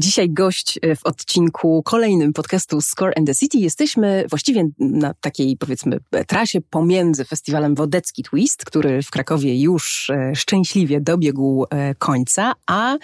Dzisiaj 0.00 0.30
gość 0.30 0.78
e, 0.82 0.96
w 0.96 1.06
odcinku 1.06 1.82
kolejnym 1.82 2.32
podcastu 2.32 2.80
Score 2.80 3.12
and 3.16 3.26
the 3.26 3.34
City. 3.34 3.58
Jesteśmy 3.58 4.24
właściwie 4.30 4.64
na 4.78 5.14
takiej, 5.14 5.56
powiedzmy, 5.56 5.98
trasie 6.26 6.60
pomiędzy 6.60 7.24
festiwalem 7.24 7.74
Wodecki 7.74 8.22
Twist, 8.22 8.64
który 8.64 9.02
w 9.02 9.10
Krakowie 9.10 9.60
już 9.60 10.10
e, 10.10 10.34
szczęśliwie 10.34 11.00
dobiegł 11.00 11.64
e, 11.70 11.94
końca, 11.94 12.52
a 12.66 12.96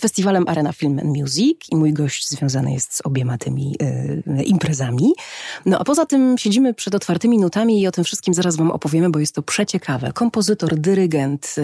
festiwalem 0.00 0.44
Arena 0.48 0.72
Film 0.72 0.98
and 0.98 1.16
Music. 1.18 1.58
I 1.70 1.76
mój 1.76 1.92
gość 1.92 2.28
związany 2.28 2.72
jest 2.72 2.94
z 2.94 3.00
obiema 3.06 3.38
tymi 3.38 3.76
imprezami. 4.44 5.12
No 5.66 5.78
a 5.78 5.84
poza 5.84 6.06
tym 6.06 6.38
siedzimy 6.38 6.74
przed 6.74 6.94
otwartymi 6.94 7.38
nutami 7.38 7.80
i 7.80 7.86
o 7.86 7.92
tym 7.92 8.04
wszystkim 8.04 8.34
zaraz 8.34 8.56
wam 8.56 8.70
opowiemy, 8.70 9.10
bo 9.10 9.18
jest 9.18 9.34
to 9.34 9.42
przeciekawe. 9.42 10.12
Kompozytor, 10.12 10.76
dyrygent, 10.78 11.54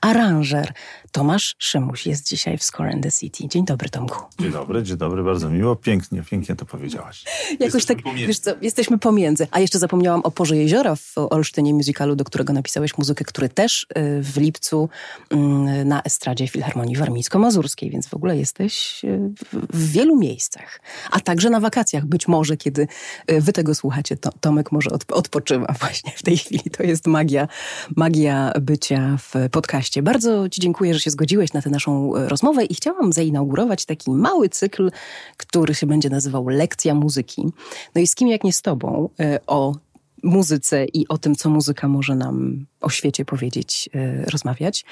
aranżer 0.00 0.72
Tomasz 1.12 1.56
Szymuś 1.58 2.06
jest 2.06 2.28
dzisiaj 2.28 2.58
w 2.58 2.64
Score 2.64 2.90
and 2.90 3.02
the 3.02 3.10
City. 3.10 3.48
Dzień 3.48 3.64
dobry, 3.64 3.88
Tomku. 3.88 4.19
Dzień 4.38 4.52
dobry, 4.52 4.82
dzień 4.82 4.96
dobry, 4.96 5.22
bardzo 5.22 5.50
miło. 5.50 5.76
Pięknie, 5.76 6.22
pięknie 6.22 6.56
to 6.56 6.64
powiedziałaś. 6.64 7.24
Jakoś 7.50 7.60
jesteśmy 7.60 7.94
tak, 7.94 8.04
pomiędzy. 8.04 8.26
wiesz 8.26 8.38
co, 8.38 8.50
jesteśmy 8.60 8.98
pomiędzy. 8.98 9.46
A 9.50 9.60
jeszcze 9.60 9.78
zapomniałam 9.78 10.20
o 10.20 10.30
Porze 10.30 10.56
Jeziora 10.56 10.96
w 10.96 11.12
Olsztynie 11.16 11.74
Musicalu, 11.74 12.16
do 12.16 12.24
którego 12.24 12.52
napisałeś 12.52 12.98
muzykę, 12.98 13.24
który 13.24 13.48
też 13.48 13.82
y, 13.82 14.22
w 14.22 14.36
lipcu 14.36 14.88
mm, 15.30 15.88
na 15.88 16.02
estradzie 16.02 16.48
Filharmonii 16.48 16.96
Warmińsko-Mazurskiej, 16.96 17.90
więc 17.90 18.08
w 18.08 18.14
ogóle 18.14 18.36
jesteś 18.36 19.04
y, 19.04 19.30
w 19.52 19.92
wielu 19.92 20.16
miejscach. 20.16 20.80
A 21.10 21.20
także 21.20 21.50
na 21.50 21.60
wakacjach, 21.60 22.06
być 22.06 22.28
może, 22.28 22.56
kiedy 22.56 22.86
y, 23.30 23.40
wy 23.40 23.52
tego 23.52 23.74
słuchacie, 23.74 24.16
to 24.16 24.30
Tomek 24.40 24.72
może 24.72 24.90
odpoczywa 25.08 25.74
właśnie 25.80 26.12
w 26.16 26.22
tej 26.22 26.36
chwili. 26.36 26.70
To 26.76 26.82
jest 26.82 27.06
magia, 27.06 27.48
magia 27.96 28.52
bycia 28.60 29.16
w 29.18 29.50
podcaście. 29.50 30.02
Bardzo 30.02 30.48
ci 30.48 30.60
dziękuję, 30.60 30.94
że 30.94 31.00
się 31.00 31.10
zgodziłeś 31.10 31.52
na 31.52 31.62
tę 31.62 31.70
naszą 31.70 32.12
rozmowę 32.28 32.64
i 32.64 32.74
chciałam 32.74 33.12
zainaugurować 33.12 33.84
taki 33.84 34.09
taki 34.10 34.20
mały 34.20 34.48
cykl, 34.48 34.90
który 35.36 35.74
się 35.74 35.86
będzie 35.86 36.10
nazywał 36.10 36.48
Lekcja 36.48 36.94
Muzyki. 36.94 37.52
No 37.94 38.00
i 38.00 38.06
z 38.06 38.14
kim 38.14 38.28
jak 38.28 38.44
nie 38.44 38.52
z 38.52 38.62
tobą 38.62 39.08
e, 39.20 39.38
o 39.46 39.74
muzyce 40.22 40.84
i 40.84 41.08
o 41.08 41.18
tym, 41.18 41.34
co 41.34 41.50
muzyka 41.50 41.88
może 41.88 42.14
nam 42.14 42.66
o 42.80 42.90
świecie 42.90 43.24
powiedzieć, 43.24 43.88
e, 43.94 44.24
rozmawiać. 44.24 44.84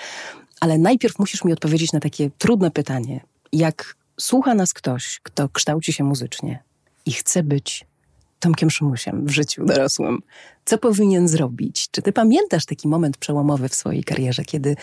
Ale 0.61 0.78
najpierw 0.78 1.19
musisz 1.19 1.44
mi 1.44 1.52
odpowiedzieć 1.52 1.92
na 1.92 2.00
takie 2.00 2.30
trudne 2.39 2.70
pytanie. 2.70 3.20
Jak 3.52 3.96
słucha 4.20 4.55
nas 4.55 4.72
ktoś, 4.72 5.20
kto 5.22 5.48
kształci 5.48 5.92
się 5.92 6.05
muzycznie 6.05 6.62
i 7.06 7.12
chce 7.12 7.42
być 7.42 7.86
Tomkiem 8.41 8.70
Szymusiem 8.70 9.27
w 9.27 9.30
życiu 9.30 9.64
dorosłym, 9.64 10.19
co 10.64 10.78
powinien 10.78 11.28
zrobić? 11.28 11.89
Czy 11.91 12.02
ty 12.02 12.12
pamiętasz 12.12 12.66
taki 12.66 12.89
moment 12.89 13.16
przełomowy 13.16 13.69
w 13.69 13.74
swojej 13.74 14.05
karierze, 14.05 14.44
kiedy 14.44 14.77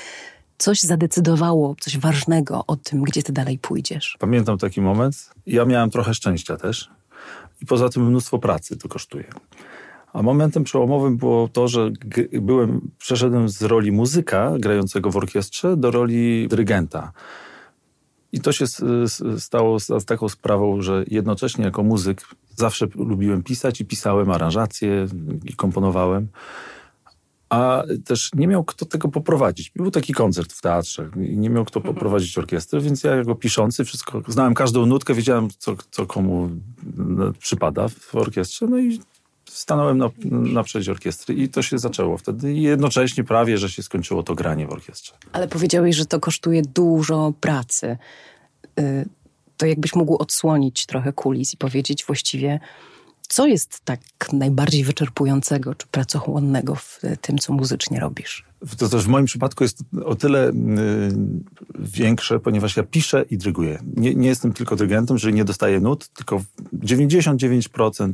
coś 0.58 0.80
zadecydowało, 0.80 1.76
coś 1.80 1.98
ważnego 1.98 2.64
o 2.68 2.76
tym, 2.76 3.02
gdzie 3.02 3.24
ty 3.24 3.34
dalej 3.34 3.60
pójdziesz? 3.60 4.18
Pamiętam 4.20 4.58
taki 4.58 4.82
moment. 4.82 5.30
Ja 5.46 5.66
miałem 5.66 5.90
trochę 5.90 6.14
szczęścia 6.14 6.58
też. 6.58 6.90
I 7.62 7.66
poza 7.66 7.90
tym 7.90 8.08
mnóstwo 8.08 8.40
pracy 8.40 8.78
to 8.78 8.90
kosztuje. 8.90 9.30
A 10.14 10.22
momentem 10.22 10.64
przełomowym 10.64 11.18
było 11.18 11.48
to, 11.48 11.68
że 11.68 11.92
byłem, 12.42 12.92
przeszedłem 12.98 13.50
z 13.50 13.62
roli 13.62 13.92
muzyka 13.92 14.54
grającego 14.60 15.12
w 15.12 15.18
orkiestrze 15.18 15.78
do 15.78 15.92
roli 15.92 16.48
dyrygenta. 16.48 17.12
I 18.32 18.42
to 18.42 18.52
się 18.52 18.66
stało 19.38 19.80
z 19.80 20.06
taką 20.06 20.30
sprawą, 20.30 20.82
że 20.82 21.04
jednocześnie 21.08 21.66
jako 21.66 21.84
muzyk 21.84 22.22
zawsze 22.56 22.88
lubiłem 22.96 23.44
pisać 23.44 23.82
i 23.82 23.86
pisałem 23.86 24.32
aranżacje 24.32 25.08
i 25.46 25.54
komponowałem 25.54 26.28
a 27.50 27.84
też 28.06 28.32
nie 28.34 28.48
miał 28.48 28.64
kto 28.64 28.86
tego 28.86 29.08
poprowadzić. 29.08 29.72
Był 29.76 29.92
taki 29.92 30.14
koncert 30.14 30.54
w 30.54 30.62
teatrze 30.62 31.10
i 31.16 31.38
nie 31.38 31.50
miał 31.50 31.66
kto 31.66 31.80
mhm. 31.80 31.96
poprowadzić 31.96 32.38
orkiestry, 32.38 32.82
więc 32.82 33.04
ja 33.04 33.16
jako 33.16 33.36
piszący 33.36 33.86
wszystko, 33.86 34.22
znałem 34.28 34.54
każdą 34.54 34.86
nutkę, 34.86 35.14
wiedziałem 35.14 35.48
co, 35.58 35.76
co 35.92 36.06
komu 36.06 36.50
przypada 37.40 37.88
w 37.88 38.16
orkiestrze, 38.16 38.68
no 38.68 38.80
i 38.80 39.00
stanąłem 39.50 39.98
na, 39.98 40.10
na 40.30 40.64
przedzie 40.64 40.92
orkiestry 40.92 41.36
i 41.36 41.50
to 41.50 41.62
się 41.62 41.80
zaczęło 41.80 42.18
wtedy 42.18 42.54
i 42.54 42.62
jednocześnie 42.62 43.24
prawie, 43.24 43.58
że 43.58 43.70
się 43.70 43.84
skończyło 43.84 44.24
to 44.24 44.36
granie 44.36 44.68
w 44.68 44.72
orkiestrze. 44.72 45.14
Ale 45.32 45.48
powiedziałeś, 45.48 45.96
że 45.96 46.06
to 46.06 46.20
kosztuje 46.20 46.62
dużo 46.62 47.34
pracy. 47.42 47.98
Y, 48.80 49.10
to 49.58 49.66
jakbyś 49.66 49.96
mógł 49.96 50.16
odsłonić 50.16 50.86
trochę 50.86 51.14
kulis 51.14 51.54
i 51.54 51.58
powiedzieć 51.58 52.06
właściwie 52.06 52.60
co 53.28 53.48
jest 53.48 53.82
tak 53.86 54.00
najbardziej 54.34 54.84
wyczerpującego 54.84 55.76
czy 55.76 55.88
pracochłonnego 55.88 56.76
w 56.76 57.02
tym, 57.22 57.38
co 57.38 57.54
muzycznie 57.54 58.00
robisz? 58.00 58.46
To 58.78 58.90
też 58.90 59.04
w 59.04 59.08
moim 59.08 59.26
przypadku 59.26 59.64
jest 59.64 59.84
o 60.06 60.16
tyle 60.16 60.50
y, 60.50 60.54
większe, 61.80 62.40
ponieważ 62.40 62.78
ja 62.78 62.84
piszę 62.84 63.26
i 63.30 63.38
dryguję. 63.38 63.80
Nie, 63.96 64.16
nie 64.16 64.28
jestem 64.28 64.54
tylko 64.54 64.76
dyrygentem, 64.76 65.18
że 65.18 65.32
nie 65.32 65.46
dostaję 65.46 65.80
nut, 65.80 66.08
tylko 66.08 66.42
99% 66.74 68.14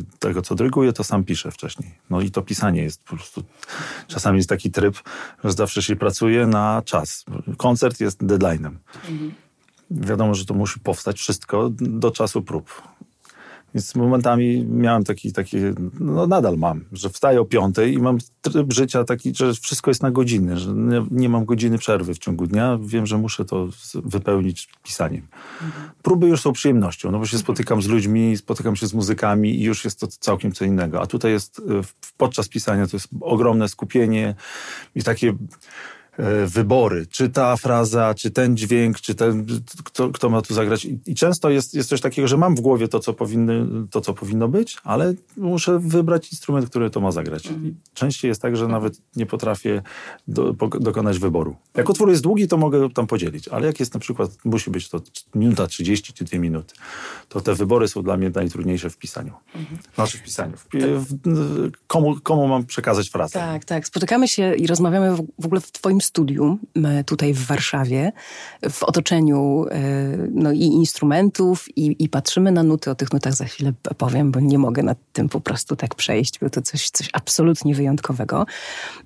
y, 0.00 0.04
tego, 0.18 0.42
co 0.42 0.54
dryguję, 0.54 0.92
to 0.92 1.04
sam 1.04 1.24
piszę 1.24 1.50
wcześniej. 1.50 1.90
No 2.10 2.20
i 2.20 2.30
to 2.30 2.42
pisanie 2.42 2.82
jest 2.82 3.02
po 3.04 3.16
prostu... 3.16 3.42
Czasami 4.08 4.36
jest 4.36 4.48
taki 4.48 4.70
tryb, 4.70 4.96
że 5.44 5.52
zawsze 5.52 5.82
się 5.82 5.96
pracuje 5.96 6.46
na 6.46 6.82
czas. 6.84 7.24
Koncert 7.56 8.00
jest 8.00 8.22
deadline'em. 8.22 8.74
Mhm. 9.10 9.32
Wiadomo, 9.90 10.34
że 10.34 10.44
to 10.44 10.54
musi 10.54 10.80
powstać 10.80 11.18
wszystko 11.18 11.70
do 11.70 12.10
czasu 12.10 12.42
prób. 12.42 12.82
Więc 13.74 13.94
momentami 13.94 14.66
miałem 14.68 15.04
taki, 15.04 15.32
taki, 15.32 15.56
no 16.00 16.26
nadal 16.26 16.56
mam, 16.56 16.84
że 16.92 17.10
wstaję 17.10 17.40
o 17.40 17.44
piątej 17.44 17.94
i 17.94 17.98
mam 17.98 18.18
tryb 18.40 18.72
życia 18.72 19.04
taki, 19.04 19.34
że 19.34 19.54
wszystko 19.54 19.90
jest 19.90 20.02
na 20.02 20.10
godziny, 20.10 20.58
że 20.58 20.72
nie, 20.72 21.06
nie 21.10 21.28
mam 21.28 21.44
godziny 21.44 21.78
przerwy 21.78 22.14
w 22.14 22.18
ciągu 22.18 22.46
dnia. 22.46 22.78
Wiem, 22.82 23.06
że 23.06 23.18
muszę 23.18 23.44
to 23.44 23.68
wypełnić 23.94 24.68
pisaniem. 24.82 25.26
Mhm. 25.62 25.90
Próby 26.02 26.28
już 26.28 26.40
są 26.40 26.52
przyjemnością, 26.52 27.10
no 27.10 27.18
bo 27.18 27.26
się 27.26 27.38
spotykam 27.38 27.82
z 27.82 27.86
ludźmi, 27.86 28.36
spotykam 28.36 28.76
się 28.76 28.86
z 28.86 28.94
muzykami 28.94 29.60
i 29.60 29.62
już 29.62 29.84
jest 29.84 30.00
to 30.00 30.06
całkiem 30.06 30.52
co 30.52 30.64
innego. 30.64 31.02
A 31.02 31.06
tutaj 31.06 31.32
jest, 31.32 31.62
podczas 32.16 32.48
pisania 32.48 32.86
to 32.86 32.96
jest 32.96 33.08
ogromne 33.20 33.68
skupienie 33.68 34.34
i 34.94 35.02
takie 35.02 35.34
wybory, 36.46 37.06
czy 37.06 37.28
ta 37.28 37.56
fraza, 37.56 38.14
czy 38.14 38.30
ten 38.30 38.56
dźwięk, 38.56 39.00
czy 39.00 39.14
ten, 39.14 39.46
kto, 39.84 40.10
kto 40.10 40.30
ma 40.30 40.42
tu 40.42 40.54
zagrać. 40.54 40.84
I, 40.84 40.98
I, 41.06 41.14
często 41.14 41.50
jest, 41.50 41.74
jest 41.74 41.88
coś 41.88 42.00
takiego, 42.00 42.28
że 42.28 42.36
mam 42.36 42.54
w 42.54 42.60
głowie 42.60 42.88
to 42.88 43.00
co, 43.00 43.12
powinny, 43.12 43.66
to, 43.90 44.00
co 44.00 44.14
powinno 44.14 44.48
być, 44.48 44.76
ale 44.84 45.14
muszę 45.36 45.78
wybrać 45.78 46.32
instrument, 46.32 46.70
który 46.70 46.90
to 46.90 47.00
ma 47.00 47.12
zagrać. 47.12 47.46
Mhm. 47.46 47.74
Częściej 47.94 48.28
jest 48.28 48.42
tak, 48.42 48.56
że 48.56 48.68
nawet 48.68 48.98
nie 49.16 49.26
potrafię 49.26 49.82
do, 50.28 50.54
po, 50.54 50.68
dokonać 50.68 51.18
wyboru. 51.18 51.56
Jak 51.74 51.88
utwór 51.88 52.10
jest 52.10 52.22
długi, 52.22 52.48
to 52.48 52.56
mogę 52.56 52.90
tam 52.90 53.06
podzielić, 53.06 53.48
ale 53.48 53.66
jak 53.66 53.80
jest 53.80 53.94
na 53.94 54.00
przykład, 54.00 54.30
musi 54.44 54.70
być 54.70 54.88
to 54.88 55.00
minuta 55.34 55.66
30 55.66 56.12
czy 56.12 56.24
dwie 56.24 56.38
minuty, 56.38 56.74
to 57.28 57.40
te 57.40 57.54
wybory 57.54 57.88
są 57.88 58.02
dla 58.02 58.16
mnie 58.16 58.30
najtrudniejsze 58.34 58.90
w 58.90 58.96
pisaniu. 58.96 59.32
Mhm. 59.54 59.78
Znaczy 59.94 60.18
w 60.18 60.22
pisaniu. 60.22 60.56
W, 60.56 60.66
w, 61.24 61.70
komu, 61.86 62.20
komu 62.22 62.48
mam 62.48 62.66
przekazać 62.66 63.10
frazę? 63.10 63.32
Tak, 63.32 63.64
tak. 63.64 63.86
Spotykamy 63.86 64.28
się 64.28 64.54
i 64.54 64.66
rozmawiamy 64.66 65.16
w, 65.16 65.26
w 65.38 65.46
ogóle 65.46 65.60
w 65.60 65.72
twoim 65.72 66.00
studium 66.04 66.58
tutaj 67.06 67.34
w 67.34 67.46
Warszawie, 67.46 68.12
w 68.70 68.82
otoczeniu 68.82 69.66
e, 69.70 69.82
no, 70.30 70.52
i 70.52 70.60
instrumentów, 70.60 71.76
i, 71.76 71.96
i 71.98 72.08
patrzymy 72.08 72.52
na 72.52 72.62
nuty. 72.62 72.90
O 72.90 72.94
tych 72.94 73.12
nutach 73.12 73.34
za 73.34 73.44
chwilę 73.44 73.72
powiem, 73.98 74.32
bo 74.32 74.40
nie 74.40 74.58
mogę 74.58 74.82
nad 74.82 74.98
tym 75.12 75.28
po 75.28 75.40
prostu 75.40 75.76
tak 75.76 75.94
przejść. 75.94 76.38
Było 76.38 76.50
to 76.50 76.62
coś, 76.62 76.90
coś 76.90 77.08
absolutnie 77.12 77.74
wyjątkowego. 77.74 78.46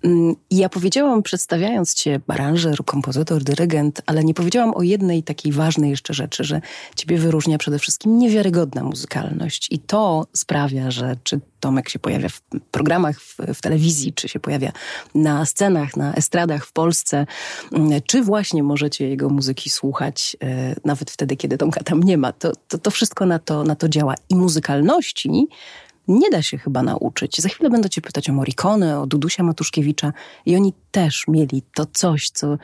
Mm, 0.04 0.34
I 0.50 0.56
ja 0.56 0.68
powiedziałam, 0.68 1.22
przedstawiając 1.22 1.94
cię, 1.94 2.20
aranżer, 2.28 2.84
kompozytor, 2.84 3.42
dyrygent, 3.42 4.02
ale 4.06 4.24
nie 4.24 4.34
powiedziałam 4.34 4.74
o 4.74 4.82
jednej 4.82 5.22
takiej 5.22 5.52
ważnej 5.52 5.90
jeszcze 5.90 6.14
rzeczy, 6.14 6.44
że 6.44 6.60
ciebie 6.96 7.18
wyróżnia 7.18 7.58
przede 7.58 7.78
wszystkim 7.78 8.18
niewiarygodna 8.18 8.84
muzykalność. 8.84 9.68
I 9.70 9.78
to 9.78 10.26
sprawia, 10.32 10.90
że 10.90 11.16
czy 11.22 11.40
Tomek 11.66 11.88
się 11.88 11.98
pojawia 11.98 12.28
w 12.28 12.40
programach 12.70 13.20
w, 13.20 13.36
w, 13.54 13.60
telewizji, 13.60 14.12
czy 14.12 14.28
się 14.28 14.40
pojawia 14.40 14.72
na 15.14 15.46
scenach, 15.46 15.96
na 15.96 16.14
estradach 16.14 16.66
w 16.66 16.72
Polsce, 16.72 17.26
mm, 17.72 18.00
czy 18.06 18.22
właśnie 18.22 18.62
możecie 18.62 19.08
jego 19.08 19.28
muzyki 19.28 19.70
słuchać 19.70 20.36
e, 20.42 20.76
nawet 20.84 21.10
wtedy, 21.10 21.36
kiedy 21.36 21.58
Tomka 21.58 21.82
tam 21.82 22.02
nie 22.02 22.18
ma. 22.18 22.32
To, 22.32 22.52
to, 22.68 22.78
to 22.78 22.90
wszystko 22.90 23.26
na 23.26 23.38
to, 23.38 23.64
na 23.64 23.76
to 23.76 23.88
działa. 23.88 24.14
I 24.28 24.36
muzykalności 24.36 25.48
nie 26.08 26.30
da 26.30 26.42
się 26.42 26.58
chyba 26.58 26.82
nauczyć. 26.82 27.40
Za 27.40 27.48
chwilę 27.48 27.70
będę 27.70 27.90
cię 27.90 28.00
pytać 28.00 28.30
o 28.30 28.32
Morricone, 28.32 29.00
o 29.00 29.06
Dudusia 29.06 29.42
Matuszkiewicza 29.42 30.12
i 30.46 30.56
oni 30.56 30.72
też 30.90 31.24
mieli 31.28 31.62
to 31.74 31.86
coś, 31.86 32.30
co, 32.30 32.58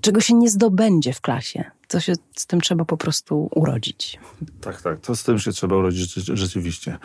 czego 0.00 0.20
się 0.20 0.34
nie 0.34 0.50
zdobędzie 0.50 1.12
w 1.12 1.20
klasie. 1.20 1.64
To 1.88 2.00
się 2.00 2.12
z 2.36 2.46
tym 2.46 2.60
trzeba 2.60 2.84
po 2.84 2.96
prostu 2.96 3.48
urodzić. 3.54 4.18
Tak, 4.60 4.82
tak. 4.82 5.00
To 5.00 5.16
z 5.16 5.22
tym 5.22 5.38
się 5.38 5.52
trzeba 5.52 5.76
urodzić 5.76 6.14
rzeczywiście. 6.14 6.98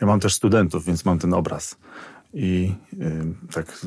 Ja 0.00 0.06
mam 0.06 0.20
też 0.20 0.34
studentów, 0.34 0.84
więc 0.84 1.04
mam 1.04 1.18
ten 1.18 1.34
obraz. 1.34 1.76
I 2.34 2.74
y, 2.92 3.52
tak 3.52 3.80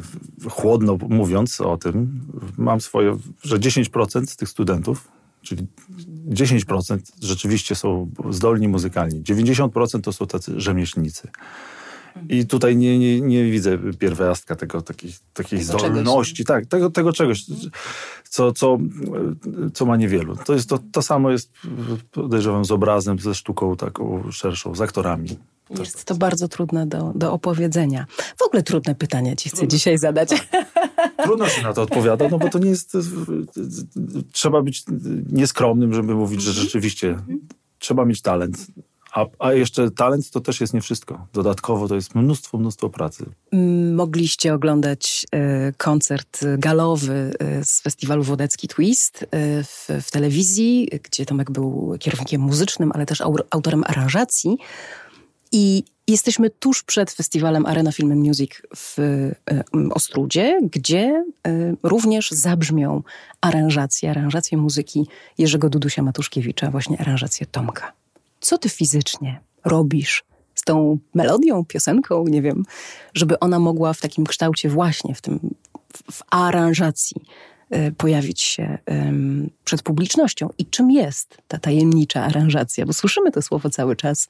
chłodno 0.49 0.97
mówiąc 1.09 1.61
o 1.61 1.77
tym, 1.77 2.21
mam 2.57 2.81
swoje, 2.81 3.17
że 3.41 3.59
10% 3.59 4.35
tych 4.35 4.49
studentów, 4.49 5.11
czyli 5.41 5.67
10% 6.29 6.99
rzeczywiście 7.21 7.75
są 7.75 8.11
zdolni 8.29 8.67
muzykalnie, 8.67 9.21
90% 9.21 10.01
to 10.01 10.13
są 10.13 10.27
tacy 10.27 10.61
rzemieślnicy. 10.61 11.27
I 12.29 12.45
tutaj 12.45 12.77
nie, 12.77 12.99
nie, 12.99 13.21
nie 13.21 13.51
widzę 13.51 13.77
pierwiastka 13.99 14.55
tego, 14.55 14.81
takiej, 14.81 15.13
takiej 15.33 15.59
tego 15.59 15.79
zdolności, 15.79 16.43
czegoś. 16.43 16.47
tak, 16.47 16.65
tego, 16.65 16.89
tego 16.89 17.13
czegoś, 17.13 17.45
co, 18.29 18.53
co, 18.53 18.77
co 19.73 19.85
ma 19.85 19.97
niewielu. 19.97 20.35
To, 20.35 20.53
jest 20.53 20.69
to, 20.69 20.79
to 20.91 21.01
samo 21.01 21.31
jest, 21.31 21.51
podejrzewam, 22.11 22.65
z 22.65 22.71
obrazem, 22.71 23.19
ze 23.19 23.35
sztuką 23.35 23.75
taką 23.75 24.31
szerszą, 24.31 24.75
z 24.75 24.81
aktorami. 24.81 25.29
Jest 25.79 26.05
to 26.05 26.15
bardzo 26.15 26.47
trudne 26.47 26.87
do, 26.87 27.11
do 27.15 27.33
opowiedzenia. 27.33 28.05
W 28.37 28.41
ogóle 28.41 28.63
trudne 28.63 28.95
pytania 28.95 29.35
ci 29.35 29.49
chcę 29.49 29.57
trudne. 29.57 29.77
dzisiaj 29.77 29.97
zadać. 29.97 30.29
Tak. 30.29 30.73
Trudno 31.23 31.49
się 31.49 31.61
na 31.61 31.73
to 31.73 31.81
odpowiada, 31.81 32.29
no 32.29 32.37
bo 32.37 32.49
to 32.49 32.59
nie 32.59 32.69
jest... 32.69 32.97
Trzeba 34.31 34.61
być 34.61 34.83
nieskromnym, 35.31 35.93
żeby 35.93 36.15
mówić, 36.15 36.41
że 36.41 36.53
rzeczywiście 36.53 37.17
trzeba 37.79 38.05
mieć 38.05 38.21
talent. 38.21 38.67
A, 39.13 39.25
a, 39.39 39.53
jeszcze 39.53 39.91
talent 39.91 40.31
to 40.31 40.41
też 40.41 40.61
jest 40.61 40.73
nie 40.73 40.81
wszystko. 40.81 41.27
Dodatkowo 41.33 41.87
to 41.87 41.95
jest 41.95 42.15
mnóstwo, 42.15 42.57
mnóstwo 42.57 42.89
pracy. 42.89 43.25
Mogliście 43.93 44.53
oglądać 44.53 45.25
y, 45.69 45.73
koncert 45.77 46.45
galowy 46.57 47.33
y, 47.61 47.65
z 47.65 47.81
festiwalu 47.81 48.23
Wodecki 48.23 48.67
Twist 48.67 49.23
y, 49.23 49.27
w, 49.63 49.87
w, 50.01 50.11
telewizji, 50.11 50.89
gdzie 51.03 51.25
Tomek 51.25 51.51
był 51.51 51.95
kierownikiem 51.99 52.41
muzycznym, 52.41 52.91
ale 52.95 53.05
też 53.05 53.21
autorem 53.49 53.83
aranżacji. 53.87 54.57
I 55.51 55.83
jesteśmy 56.07 56.49
tuż 56.49 56.83
przed 56.83 57.11
festiwalem 57.11 57.65
Arena 57.65 57.91
Film 57.91 58.17
Music 58.17 58.51
w 58.75 58.97
Ostrudzie, 59.93 60.59
gdzie 60.71 61.25
również 61.83 62.31
zabrzmią 62.31 63.03
aranżacje, 63.41 64.09
aranżacje 64.09 64.57
muzyki 64.57 65.07
Jerzego 65.37 65.69
Dudusia 65.69 66.01
Matuszkiewicza, 66.01 66.71
właśnie 66.71 67.01
aranżacje 67.01 67.45
Tomka 67.45 68.02
co 68.43 68.57
ty 68.57 68.69
fizycznie 68.69 69.41
robisz 69.65 70.23
z 70.55 70.63
tą 70.63 70.97
melodią, 71.13 71.65
piosenką, 71.65 72.25
nie 72.27 72.41
wiem, 72.41 72.63
żeby 73.13 73.39
ona 73.39 73.59
mogła 73.59 73.93
w 73.93 74.01
takim 74.01 74.25
kształcie 74.25 74.69
właśnie, 74.69 75.15
w 75.15 75.21
tym, 75.21 75.39
w, 76.11 76.21
aranżacji 76.31 77.21
y, 77.75 77.91
pojawić 77.97 78.41
się 78.41 78.77
przed 79.63 79.81
publicznością. 79.81 80.49
I 80.57 80.65
czym 80.65 80.91
jest 80.91 81.37
ta 81.47 81.57
tajemnicza 81.57 82.23
aranżacja? 82.23 82.85
Bo 82.85 82.93
słyszymy 82.93 83.31
to 83.31 83.41
słowo 83.41 83.69
cały 83.69 83.95
czas. 83.95 84.27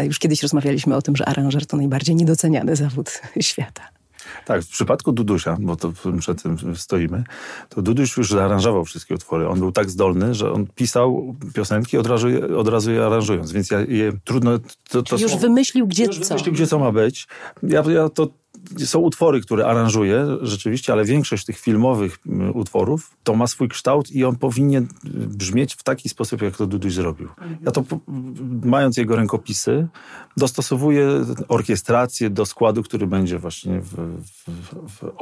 Y, 0.00 0.04
już 0.04 0.18
kiedyś 0.18 0.42
rozmawialiśmy 0.42 0.96
o 0.96 1.02
tym, 1.02 1.16
że 1.16 1.26
aranżer 1.26 1.66
to 1.66 1.76
najbardziej 1.76 2.16
niedoceniany 2.16 2.76
zawód 2.76 3.22
świata. 3.40 3.95
Tak, 4.44 4.62
w 4.62 4.68
przypadku 4.68 5.12
Dudusia, 5.12 5.56
bo 5.60 5.76
to 5.76 5.92
przed 6.20 6.42
tym 6.42 6.76
stoimy, 6.76 7.24
to 7.68 7.82
Duduś 7.82 8.16
już 8.16 8.30
zaaranżował 8.30 8.84
wszystkie 8.84 9.14
utwory. 9.14 9.48
On 9.48 9.58
był 9.58 9.72
tak 9.72 9.90
zdolny, 9.90 10.34
że 10.34 10.52
on 10.52 10.66
pisał 10.74 11.36
piosenki 11.54 11.98
od 11.98 12.06
razu, 12.06 12.28
od 12.56 12.68
razu 12.68 12.92
je 12.92 13.06
aranżując, 13.06 13.52
więc 13.52 13.70
ja 13.70 13.80
je 13.80 14.12
trudno... 14.24 14.58
To, 14.88 15.02
to 15.02 15.16
już 15.16 15.36
wymyślił, 15.36 15.86
gdzie 15.86 16.04
już 16.04 16.18
co. 16.18 16.28
wymyślił, 16.28 16.54
gdzie 16.54 16.66
co 16.66 16.78
ma 16.78 16.92
być. 16.92 17.28
Ja, 17.62 17.82
ja 17.88 18.08
to 18.08 18.28
są 18.84 18.98
utwory, 18.98 19.40
które 19.40 19.66
aranżuję 19.66 20.26
rzeczywiście, 20.42 20.92
ale 20.92 21.04
większość 21.04 21.44
tych 21.44 21.58
filmowych 21.58 22.18
utworów 22.54 23.10
to 23.24 23.34
ma 23.34 23.46
swój 23.46 23.68
kształt 23.68 24.10
i 24.10 24.24
on 24.24 24.36
powinien 24.36 24.88
brzmieć 25.14 25.74
w 25.74 25.82
taki 25.82 26.08
sposób, 26.08 26.42
jak 26.42 26.56
to 26.56 26.66
Duduś 26.66 26.92
zrobił. 26.92 27.28
Ja 27.62 27.72
to, 27.72 27.84
mając 28.64 28.96
jego 28.96 29.16
rękopisy, 29.16 29.88
dostosowuję 30.36 31.24
orkiestrację 31.48 32.30
do 32.30 32.46
składu, 32.46 32.82
który 32.82 33.06
będzie 33.06 33.38
właśnie 33.38 33.80
w, 33.80 33.94
w, 34.22 34.50
w. 34.88 35.16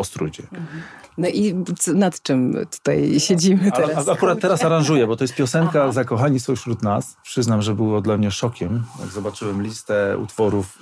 No 1.19 1.29
i 1.29 1.55
nad 1.95 2.23
czym 2.23 2.57
tutaj 2.71 3.21
siedzimy 3.21 3.73
teraz? 3.73 4.09
Ale, 4.09 4.17
akurat 4.17 4.41
teraz 4.41 4.65
aranżuję, 4.75 5.07
bo 5.07 5.17
to 5.17 5.25
jest 5.25 5.35
piosenka 5.35 5.83
Aha. 5.83 5.93
Zakochani 5.93 6.41
są 6.41 6.57
wśród 6.57 6.83
nas. 6.83 7.17
Przyznam, 7.23 7.63
że 7.63 7.75
było 7.75 8.01
dla 8.01 8.17
mnie 8.17 8.31
szokiem, 8.31 8.85
jak 9.01 9.09
zobaczyłem 9.09 9.63
listę 9.63 10.19
utworów 10.19 10.79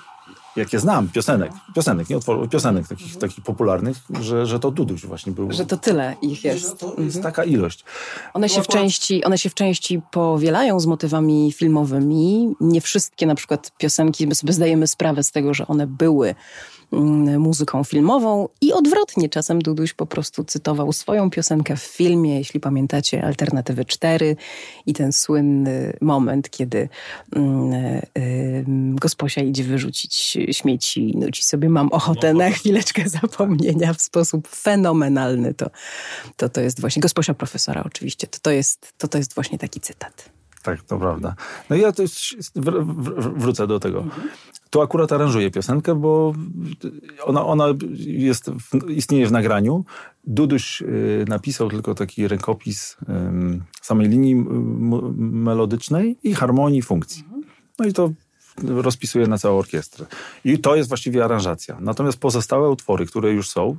jakie 0.56 0.80
znam, 0.80 1.08
piosenek, 1.08 1.52
piosenek, 1.74 2.10
nie 2.10 2.18
piosenek 2.50 2.88
takich, 2.88 3.18
takich 3.18 3.44
popularnych, 3.44 3.96
że, 4.20 4.46
że 4.46 4.58
to 4.58 4.70
Duduś 4.70 5.06
właśnie 5.06 5.32
był. 5.32 5.52
Że 5.52 5.66
to 5.66 5.76
tyle 5.76 6.16
ich 6.22 6.44
jest. 6.44 6.78
to 6.78 6.86
jest 6.86 7.16
mhm. 7.16 7.22
taka 7.22 7.44
ilość. 7.44 7.84
One 8.34 8.48
się, 8.48 8.62
w 8.62 8.66
części, 8.66 9.24
one 9.24 9.38
się 9.38 9.50
w 9.50 9.54
części 9.54 10.00
powielają 10.10 10.80
z 10.80 10.86
motywami 10.86 11.52
filmowymi. 11.52 12.54
Nie 12.60 12.80
wszystkie 12.80 13.26
na 13.26 13.34
przykład 13.34 13.72
piosenki, 13.78 14.26
my 14.26 14.34
sobie 14.34 14.52
zdajemy 14.52 14.86
sprawę 14.86 15.22
z 15.22 15.30
tego, 15.30 15.54
że 15.54 15.66
one 15.66 15.86
były 15.86 16.34
muzyką 17.38 17.84
filmową 17.84 18.48
i 18.60 18.72
odwrotnie. 18.72 19.28
Czasem 19.28 19.58
Duduś 19.58 19.92
po 19.92 20.06
prostu 20.06 20.44
cytował 20.44 20.92
swoją 20.92 21.30
piosenkę 21.30 21.76
w 21.76 21.82
filmie, 21.82 22.38
jeśli 22.38 22.60
pamiętacie 22.60 23.24
Alternatywy 23.24 23.84
4 23.84 24.36
i 24.86 24.92
ten 24.92 25.12
słynny 25.12 25.96
moment, 26.00 26.50
kiedy 26.50 26.88
mm, 27.36 28.96
gosposia 28.96 29.40
idzie 29.40 29.64
wyrzucić 29.64 30.38
śmieci 30.52 31.10
i 31.10 31.16
nuci 31.16 31.44
sobie 31.44 31.68
mam 31.68 31.88
ochotę 31.88 32.34
na 32.34 32.50
chwileczkę 32.50 33.08
zapomnienia 33.08 33.94
w 33.94 34.00
sposób 34.00 34.48
fenomenalny. 34.48 35.54
To, 35.54 35.70
to, 36.36 36.48
to 36.48 36.60
jest 36.60 36.80
właśnie, 36.80 37.00
gosposia 37.00 37.34
profesora 37.34 37.82
oczywiście, 37.86 38.26
to, 38.26 38.38
to, 38.42 38.50
jest, 38.50 38.92
to, 38.98 39.08
to 39.08 39.18
jest 39.18 39.34
właśnie 39.34 39.58
taki 39.58 39.80
cytat. 39.80 40.31
Tak, 40.62 40.82
to 40.82 40.98
prawda. 40.98 41.34
No 41.70 41.76
ja 41.76 41.92
też 41.92 42.36
wrócę 43.36 43.66
do 43.66 43.80
tego. 43.80 44.04
Tu 44.70 44.80
akurat 44.80 45.12
aranżuję 45.12 45.50
piosenkę, 45.50 45.94
bo 45.94 46.32
ona, 47.24 47.46
ona 47.46 47.66
jest, 47.94 48.50
istnieje 48.88 49.26
w 49.26 49.32
nagraniu. 49.32 49.84
Duduś 50.24 50.82
y, 50.82 51.24
napisał 51.28 51.70
tylko 51.70 51.94
taki 51.94 52.28
rękopis 52.28 52.96
samej 53.82 54.08
linii 54.08 54.34
melodycznej 55.16 56.16
i 56.22 56.34
harmonii 56.34 56.82
funkcji. 56.82 57.24
No 57.78 57.84
i 57.84 57.92
to 57.92 58.10
rozpisuje 58.64 59.26
na 59.26 59.38
całą 59.38 59.58
orkiestrę. 59.58 60.06
I 60.44 60.58
to 60.58 60.76
jest 60.76 60.88
właściwie 60.88 61.24
aranżacja. 61.24 61.76
Natomiast 61.80 62.18
pozostałe 62.18 62.70
utwory, 62.70 63.06
które 63.06 63.32
już 63.32 63.50
są, 63.50 63.76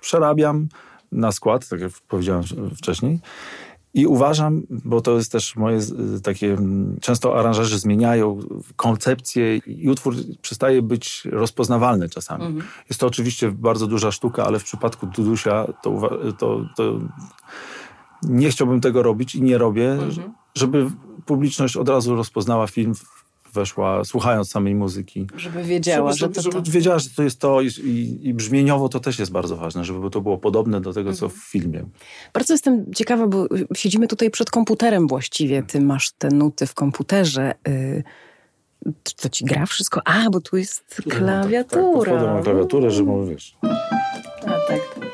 przerabiam 0.00 0.68
na 1.12 1.32
skład, 1.32 1.68
tak 1.68 1.80
jak 1.80 1.92
powiedziałem 2.08 2.42
wcześniej. 2.76 3.20
I 3.96 4.06
uważam, 4.06 4.62
bo 4.70 5.00
to 5.00 5.16
jest 5.16 5.32
też 5.32 5.56
moje 5.56 5.80
takie, 6.22 6.56
często 7.00 7.38
aranżerzy 7.38 7.78
zmieniają 7.78 8.38
koncepcję 8.76 9.56
i 9.56 9.90
utwór 9.90 10.14
przestaje 10.42 10.82
być 10.82 11.22
rozpoznawalny 11.24 12.08
czasami. 12.08 12.44
Mhm. 12.44 12.66
Jest 12.88 13.00
to 13.00 13.06
oczywiście 13.06 13.50
bardzo 13.50 13.86
duża 13.86 14.12
sztuka, 14.12 14.44
ale 14.44 14.58
w 14.58 14.64
przypadku 14.64 15.06
Dudusia 15.06 15.66
to, 15.82 16.18
to, 16.38 16.60
to 16.76 16.98
nie 18.22 18.50
chciałbym 18.50 18.80
tego 18.80 19.02
robić 19.02 19.34
i 19.34 19.42
nie 19.42 19.58
robię, 19.58 19.92
mhm. 19.92 20.34
żeby 20.54 20.90
publiczność 21.26 21.76
od 21.76 21.88
razu 21.88 22.16
rozpoznała 22.16 22.66
film 22.66 22.92
weszła, 23.56 24.04
słuchając 24.04 24.50
samej 24.50 24.74
muzyki. 24.74 25.26
Żeby 25.36 25.62
wiedziała, 25.62 26.12
żeby, 26.12 26.34
że 26.34 26.42
to, 26.42 26.42
żeby 26.42 26.66
to... 26.66 26.72
wiedziała, 26.72 26.98
że 26.98 27.10
to 27.10 27.22
jest 27.22 27.40
to 27.40 27.60
i, 27.60 27.66
i, 27.66 28.28
i, 28.28 28.34
brzmieniowo 28.34 28.88
to 28.88 29.00
też 29.00 29.18
jest 29.18 29.32
bardzo 29.32 29.56
ważne, 29.56 29.84
żeby 29.84 30.10
to 30.10 30.20
było 30.20 30.38
podobne 30.38 30.80
do 30.80 30.92
tego, 30.92 31.12
co 31.12 31.28
w 31.28 31.32
mhm. 31.32 31.42
filmie. 31.48 31.84
Bardzo 32.32 32.54
jestem 32.54 32.94
ciekawa, 32.94 33.26
bo 33.26 33.46
siedzimy 33.74 34.08
tutaj 34.08 34.30
przed 34.30 34.50
komputerem 34.50 35.08
właściwie. 35.08 35.62
Ty 35.62 35.80
masz 35.80 36.12
te 36.12 36.28
nuty 36.28 36.66
w 36.66 36.74
komputerze. 36.74 37.54
Y 37.68 38.04
to 39.16 39.28
ci 39.28 39.44
gra 39.44 39.66
wszystko? 39.66 40.00
A, 40.04 40.30
bo 40.30 40.40
tu 40.40 40.56
jest 40.56 41.02
klawiatura. 41.08 42.12
Tak, 42.12 42.20
tak, 42.20 42.30
mam 42.30 42.42
klawiaturę, 42.42 42.90
że 42.90 43.02
mówisz. 43.02 43.56
A, 44.46 44.48
tak. 44.68 45.05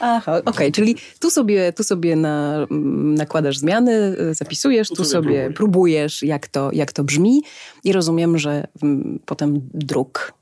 Aha, 0.00 0.32
okej, 0.36 0.42
okay, 0.44 0.72
czyli 0.72 0.96
tu 1.20 1.30
sobie, 1.30 1.72
tu 1.72 1.84
sobie 1.84 2.16
na, 2.16 2.66
mm, 2.70 3.14
nakładasz 3.14 3.58
zmiany, 3.58 4.16
zapisujesz, 4.32 4.88
tu, 4.88 4.96
tu 4.96 5.04
sobie, 5.04 5.28
sobie 5.28 5.50
próbujesz, 5.50 6.22
jak 6.22 6.48
to, 6.48 6.70
jak 6.72 6.92
to 6.92 7.04
brzmi 7.04 7.42
i 7.84 7.92
rozumiem, 7.92 8.38
że 8.38 8.66
m, 8.82 9.18
potem 9.26 9.60
druk 9.74 10.32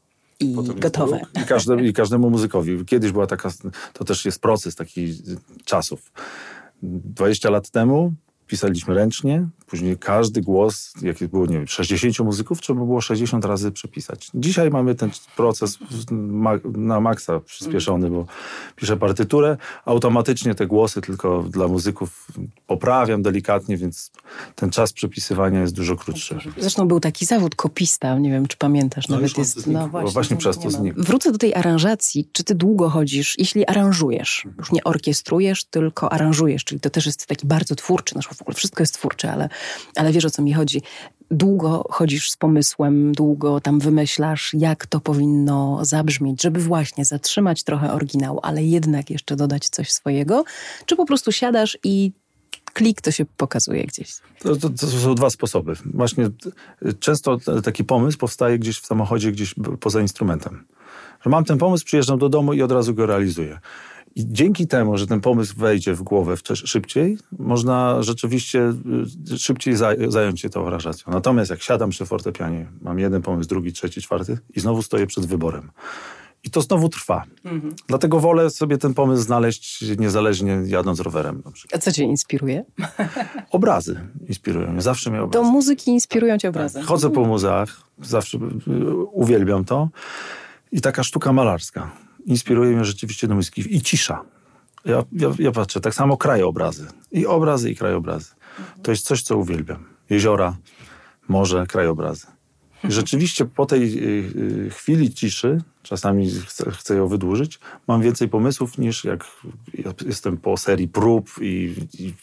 i 0.41 0.55
Potem 0.55 0.81
gotowe. 0.81 1.21
I, 1.43 1.47
każdemu, 1.47 1.83
I 1.85 1.93
każdemu 1.93 2.31
muzykowi. 2.31 2.85
Kiedyś 2.85 3.13
była 3.13 3.27
taka, 3.27 3.51
to 3.93 4.05
też 4.05 4.25
jest 4.25 4.41
proces 4.41 4.75
taki 4.75 5.15
czasów. 5.65 6.13
20 6.83 7.51
lat 7.51 7.71
temu 7.71 8.13
pisaliśmy 8.47 8.95
ręcznie, 8.95 9.49
później 9.67 9.99
każdy 9.99 10.41
głos, 10.41 10.93
jaki 11.03 11.29
było, 11.29 11.47
nie 11.47 11.57
wiem, 11.57 11.67
60 11.67 12.19
muzyków, 12.19 12.61
trzeba 12.61 12.85
było 12.85 13.01
60 13.01 13.45
razy 13.45 13.73
przepisać. 13.73 14.31
Dzisiaj 14.35 14.71
mamy 14.71 14.95
ten 14.95 15.11
proces 15.37 15.79
na 16.77 17.01
maksa 17.01 17.41
przyspieszony, 17.41 18.11
bo 18.11 18.27
piszę 18.77 18.97
partyturę, 18.97 19.57
automatycznie 19.85 20.55
te 20.55 20.67
głosy 20.67 21.01
tylko 21.01 21.43
dla 21.43 21.69
muzyków 21.69 22.27
poprawiam 22.67 23.23
delikatnie, 23.23 23.77
więc 23.77 24.11
ten 24.55 24.71
czas 24.71 24.93
przepisywania 24.93 25.61
jest 25.61 25.75
dużo 25.75 25.97
krótszy. 25.97 26.39
Zresztą 26.59 26.89
był 26.89 27.01
taki 27.01 27.27
zawód 27.27 27.55
kopista, 27.55 28.19
nie 28.19 28.31
wiem, 28.31 28.47
czy 28.47 28.57
pamiętasz, 28.57 29.09
no 29.09 29.17
nawet 29.17 29.39
jest... 29.39 29.67
No 29.67 29.89
właśnie, 29.89 30.11
właśnie 30.11 30.37
przez 30.37 30.59
to 30.59 30.71
znikł. 30.71 31.03
Wrócę 31.03 31.33
do 31.33 31.39
tej 31.39 31.55
aranżacji. 31.55 32.29
Czy 32.33 32.45
ty 32.45 32.55
długo 32.55 32.91
chodzisz, 32.91 33.39
jeśli 33.39 33.67
aranżujesz, 33.67 34.47
już 34.59 34.73
nie 34.73 34.85
orkiestrujesz, 34.85 35.65
tylko 35.65 36.13
aranżujesz, 36.13 36.65
czyli 36.65 36.81
to 36.81 36.91
też 36.91 37.07
jest 37.07 37.27
taki 37.27 37.47
bardzo 37.47 37.75
twórczy 37.75 38.15
nasz 38.17 38.29
w 38.29 38.43
ogóle 38.43 38.55
wszystko 38.55 38.83
jest 38.83 38.95
twórcze, 38.95 39.33
ale, 39.33 39.49
ale 39.97 40.13
wiesz 40.13 40.25
o 40.25 40.31
co 40.31 40.43
mi 40.43 40.55
chodzi. 40.55 40.83
Długo 41.31 41.85
chodzisz 41.91 42.31
z 42.31 42.37
pomysłem, 42.37 43.13
długo 43.13 43.61
tam 43.61 43.79
wymyślasz, 43.79 44.55
jak 44.55 44.87
to 44.87 45.01
powinno 45.01 45.85
zabrzmieć, 45.85 46.43
żeby 46.43 46.61
właśnie 46.61 47.05
zatrzymać 47.05 47.63
trochę 47.63 47.93
oryginał, 47.93 48.41
ale 48.43 48.65
jednak 48.65 49.11
jeszcze 49.11 49.37
dodać 49.37 49.69
coś 49.69 49.93
swojego, 49.93 50.45
czy 50.87 50.97
po 50.97 51.07
prostu 51.07 51.33
siadasz 51.33 51.79
i 51.85 52.13
klik, 52.73 53.01
to 53.01 53.11
się 53.11 53.25
pokazuje 53.37 53.85
gdzieś. 53.85 54.15
To, 54.39 54.57
to, 54.57 54.71
to 54.71 54.87
są 54.87 55.15
dwa 55.15 55.31
sposoby. 55.31 55.73
Właśnie 55.85 56.29
często 57.01 57.39
taki 57.65 57.85
pomysł 57.85 58.19
powstaje 58.19 58.59
gdzieś 58.59 58.79
w 58.79 58.87
samochodzie, 58.87 59.33
gdzieś 59.33 59.55
poza 59.81 60.01
instrumentem. 60.01 60.65
Że 61.25 61.31
mam 61.31 61.45
ten 61.45 61.59
pomysł, 61.59 61.85
przyjeżdżam 61.85 62.19
do 62.19 62.29
domu 62.29 62.53
i 62.53 62.63
od 62.63 62.73
razu 62.73 62.95
go 62.95 63.07
realizuję. 63.07 63.61
I 64.17 64.27
dzięki 64.27 64.67
temu, 64.67 64.99
że 64.99 65.07
ten 65.07 65.21
pomysł 65.21 65.55
wejdzie 65.57 65.95
w 65.95 66.03
głowę 66.03 66.37
szybciej, 66.55 67.19
można 67.39 68.03
rzeczywiście 68.03 68.73
y, 69.33 69.39
szybciej 69.39 69.75
zająć 70.09 70.41
się 70.41 70.51
tą 70.51 70.67
aranżacją. 70.67 71.13
Natomiast 71.13 71.51
jak 71.51 71.63
siadam 71.63 71.91
przy 71.91 72.07
fortepianie, 72.07 72.67
mam 72.81 72.99
jeden 72.99 73.23
pomysł, 73.23 73.49
drugi, 73.49 73.73
trzeci, 73.73 74.03
czwarty 74.03 74.39
i 74.55 74.61
znowu 74.61 74.83
stoję 74.83 75.07
przed 75.07 75.27
wyborem. 75.27 75.71
I 76.45 76.51
to 76.51 76.61
znowu 76.61 76.89
trwa. 76.89 77.25
Mhm. 77.45 77.75
Dlatego 77.89 78.21
wolę 78.21 78.51
sobie 78.51 78.79
ten 78.79 78.95
pomysł 78.95 79.23
znaleźć 79.23 79.85
niezależnie 79.99 80.63
jadąc 80.67 81.01
rowerem. 81.01 81.43
A 81.73 81.79
co 81.79 81.93
cię 81.93 82.05
inspiruje? 82.05 82.65
Obrazy 83.51 84.01
inspirują 84.29 84.73
mnie. 84.73 84.83
Zawsze 84.83 85.11
mnie 85.11 85.23
obrazy. 85.23 85.45
Do 85.45 85.53
muzyki 85.53 85.91
inspirują 85.91 86.39
cię 86.39 86.49
obrazy. 86.49 86.79
Tak. 86.79 86.87
Chodzę 86.87 87.11
po 87.11 87.25
muzeach, 87.25 87.81
zawsze 88.03 88.39
y, 88.39 88.95
uwielbiam 88.97 89.65
to. 89.65 89.89
I 90.73 90.81
taka 90.81 91.05
sztuka 91.05 91.33
malarska 91.33 92.04
inspiruje 92.25 92.77
mnie 92.77 92.85
rzeczywiście 92.85 93.29
do 93.29 93.35
muzyki. 93.35 93.77
I 93.77 93.81
cisza. 93.81 94.25
Ja, 94.85 95.05
ja, 95.13 95.29
ja 95.39 95.53
patrzę, 95.53 95.81
tak 95.81 95.95
samo 95.95 96.17
krajobrazy. 96.17 96.87
I 97.13 97.27
obrazy, 97.27 97.71
i 97.71 97.77
krajobrazy. 97.77 98.35
To 98.83 98.91
jest 98.91 99.07
coś, 99.07 99.23
co 99.23 99.37
uwielbiam. 99.37 99.85
Jeziora, 100.11 100.57
morze, 101.29 101.67
krajobrazy. 101.67 102.27
I 102.89 102.93
rzeczywiście 102.93 103.45
po 103.45 103.67
tej 103.67 103.83
y, 103.83 104.33
y, 104.67 104.71
chwili 104.71 105.15
ciszy, 105.15 105.63
czasami 105.83 106.31
chcę, 106.31 106.71
chcę, 106.71 106.97
ją 106.97 107.09
wydłużyć, 107.09 107.59
mam 107.89 108.03
więcej 108.03 108.29
pomysłów 108.29 108.79
niż 108.79 109.05
jak 109.05 109.27
jestem 110.07 110.37
po 110.37 110.57
serii 110.57 110.89
prób 110.89 111.31
i, 111.41 111.75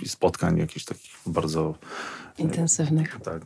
i 0.01 0.09
spotkań 0.09 0.57
jakichś 0.57 0.85
takich 0.85 1.11
bardzo 1.25 1.75
intensywnych. 2.37 3.19
Tak, 3.23 3.41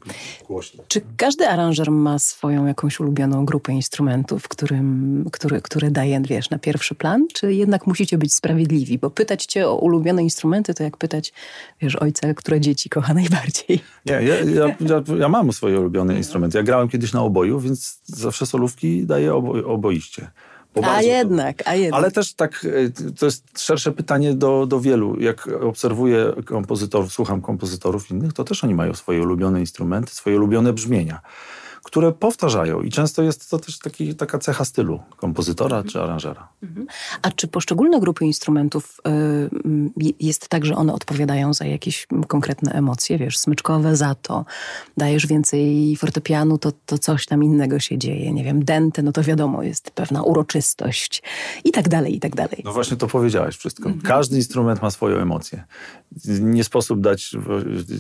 głośno. 0.48 0.84
Czy 0.88 1.02
każdy 1.18 1.48
aranżer 1.48 1.92
ma 1.92 2.20
swoją 2.20 2.66
jakąś 2.66 3.00
ulubioną 3.00 3.46
grupę 3.46 3.74
instrumentów, 3.74 4.48
którym, 4.48 5.26
który, 5.32 5.62
które 5.62 5.92
daje, 5.92 6.22
wiesz, 6.22 6.50
na 6.50 6.60
pierwszy 6.60 6.96
plan? 6.96 7.28
Czy 7.34 7.54
jednak 7.54 7.88
musicie 7.88 8.18
być 8.18 8.36
sprawiedliwi? 8.36 8.98
Bo 9.00 9.10
pytać 9.10 9.46
cię 9.46 9.68
o 9.68 9.76
ulubione 9.76 10.24
instrumenty, 10.24 10.74
to 10.74 10.84
jak 10.84 10.98
pytać, 10.98 11.34
wiesz, 11.82 11.96
ojca, 11.96 12.34
które 12.34 12.62
dzieci 12.62 12.90
kocha 12.90 13.14
najbardziej. 13.14 13.80
Nie, 14.06 14.14
ja, 14.14 14.22
ja, 14.22 14.66
ja, 14.80 15.16
ja 15.18 15.30
mam 15.30 15.54
swoje 15.54 15.80
ulubione 15.80 16.18
instrumenty. 16.18 16.58
Ja 16.58 16.64
grałem 16.64 16.90
kiedyś 16.90 17.14
na 17.14 17.22
oboju, 17.22 17.60
więc 17.60 18.02
zawsze 18.06 18.46
solówki 18.46 19.06
daję 19.06 19.34
obo, 19.34 19.74
oboiście. 19.74 20.32
A 20.84 21.02
jednak, 21.02 21.64
a 21.66 21.76
jednak. 21.76 22.00
Ale 22.00 22.12
też 22.12 22.34
tak, 22.34 22.66
e, 22.66 23.12
to 23.12 23.26
jest 23.26 23.60
szersze 23.60 23.92
pytanie 23.92 24.34
do, 24.34 24.66
do 24.66 24.80
wielu. 24.80 25.20
Jak 25.20 25.48
obserwuję 25.48 26.34
kompozytorów, 26.46 27.14
słucham 27.14 27.42
kompozytorów 27.42 28.12
innych, 28.12 28.34
to 28.34 28.44
też 28.44 28.64
oni 28.64 28.76
mają 28.76 28.94
swoje 28.94 29.22
ulubione 29.22 29.60
instrumenty, 29.60 30.16
swoje 30.16 30.36
ulubione 30.36 30.74
brzmienia 30.74 31.22
które 31.86 32.12
powtarzają 32.12 32.82
i 32.82 32.90
często 32.90 33.24
jest 33.24 33.50
to 33.50 33.60
też 33.60 33.80
taki, 33.80 34.16
taka 34.16 34.40
cecha 34.40 34.66
stylu 34.66 35.00
kompozytora 35.18 35.78
mhm. 35.78 35.92
czy 35.92 36.02
aranżera. 36.02 36.48
Mhm. 36.64 36.88
A 37.22 37.32
czy 37.32 37.48
poszczególne 37.48 38.00
grupy 38.00 38.26
instrumentów 38.26 39.02
y, 39.98 40.14
jest 40.20 40.50
tak, 40.50 40.66
że 40.66 40.76
one 40.76 40.94
odpowiadają 40.94 41.54
za 41.54 41.66
jakieś 41.66 42.08
konkretne 42.28 42.72
emocje, 42.72 43.18
wiesz, 43.18 43.38
smyczkowe 43.38 43.96
za 43.96 44.16
to, 44.16 44.46
dajesz 44.98 45.28
więcej 45.28 45.96
fortepianu, 45.98 46.58
to, 46.58 46.72
to 46.86 46.98
coś 46.98 47.26
tam 47.26 47.44
innego 47.44 47.80
się 47.80 47.98
dzieje, 47.98 48.34
nie 48.34 48.44
wiem, 48.44 48.66
dente, 48.66 49.04
no 49.04 49.12
to 49.12 49.24
wiadomo, 49.24 49.64
jest 49.64 49.92
pewna 49.92 50.24
uroczystość 50.24 51.24
i 51.64 51.72
tak 51.72 51.90
dalej, 51.90 52.16
i 52.16 52.20
tak 52.20 52.36
dalej. 52.36 52.62
No 52.64 52.74
właśnie 52.74 52.98
to 52.98 53.08
powiedziałeś 53.08 53.58
wszystko. 53.58 53.90
Mhm. 53.90 54.06
Każdy 54.06 54.38
instrument 54.38 54.82
ma 54.82 54.92
swoją 54.92 55.18
emocję. 55.18 55.64
Nie 56.42 56.64
sposób 56.64 57.02
dać, 57.02 57.36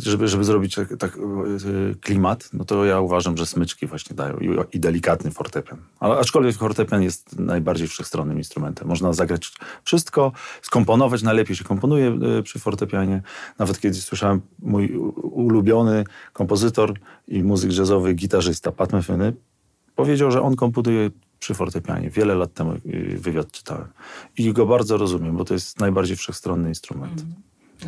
żeby, 0.03 0.27
żeby 0.27 0.43
zrobić 0.43 0.75
tak, 0.75 0.97
tak 0.99 1.17
y, 1.17 1.95
klimat, 2.01 2.49
no 2.53 2.65
to 2.65 2.85
ja 2.85 2.99
uważam, 2.99 3.37
że 3.37 3.45
smycz 3.45 3.74
właśnie 3.87 4.15
dają 4.15 4.37
i, 4.37 4.49
i 4.73 4.79
delikatny 4.79 5.31
fortepian. 5.31 5.77
Ale 5.99 6.17
aczkolwiek 6.17 6.55
fortepian 6.55 7.01
jest 7.03 7.39
najbardziej 7.39 7.87
wszechstronnym 7.87 8.37
instrumentem. 8.37 8.87
Można 8.87 9.13
zagrać 9.13 9.51
wszystko, 9.83 10.31
skomponować, 10.61 11.23
najlepiej 11.23 11.55
się 11.55 11.63
komponuje 11.63 12.19
e, 12.39 12.43
przy 12.43 12.59
fortepianie. 12.59 13.21
Nawet 13.59 13.79
kiedyś 13.79 14.03
słyszałem 14.03 14.41
mój 14.59 14.95
ulubiony 15.21 16.03
kompozytor 16.33 16.93
i 17.27 17.43
muzyk 17.43 17.77
jazzowy, 17.77 18.13
gitarzysta 18.13 18.71
Pat 18.71 18.93
Metheny 18.93 19.33
powiedział, 19.95 20.31
że 20.31 20.41
on 20.41 20.55
komponuje 20.55 21.09
przy 21.39 21.53
fortepianie. 21.53 22.09
Wiele 22.09 22.35
lat 22.35 22.53
temu 22.53 22.71
e, 22.71 22.79
wywiad 23.17 23.51
czytałem. 23.51 23.87
I 24.37 24.53
go 24.53 24.65
bardzo 24.65 24.97
rozumiem, 24.97 25.37
bo 25.37 25.45
to 25.45 25.53
jest 25.53 25.79
najbardziej 25.79 26.17
wszechstronny 26.17 26.69
instrument. 26.69 27.21
Mm. 27.21 27.33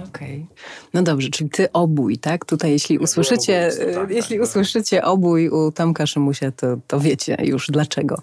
Okej. 0.04 0.46
Okay. 0.46 0.58
No 0.94 1.04
dobrze, 1.04 1.30
czyli 1.30 1.50
ty 1.50 1.72
obój, 1.72 2.18
tak? 2.18 2.46
Tutaj 2.46 2.72
jeśli 2.72 2.98
usłyszycie, 2.98 3.72
tak, 3.78 3.96
tak, 3.96 4.10
jeśli 4.10 4.38
tak, 4.38 4.48
usłyszycie 4.48 5.04
obój 5.04 5.50
u 5.50 5.72
Tomka 5.72 6.08
Szymusia, 6.08 6.52
to, 6.52 6.78
to 6.88 7.00
wiecie 7.00 7.38
już 7.44 7.68
dlaczego. 7.68 8.22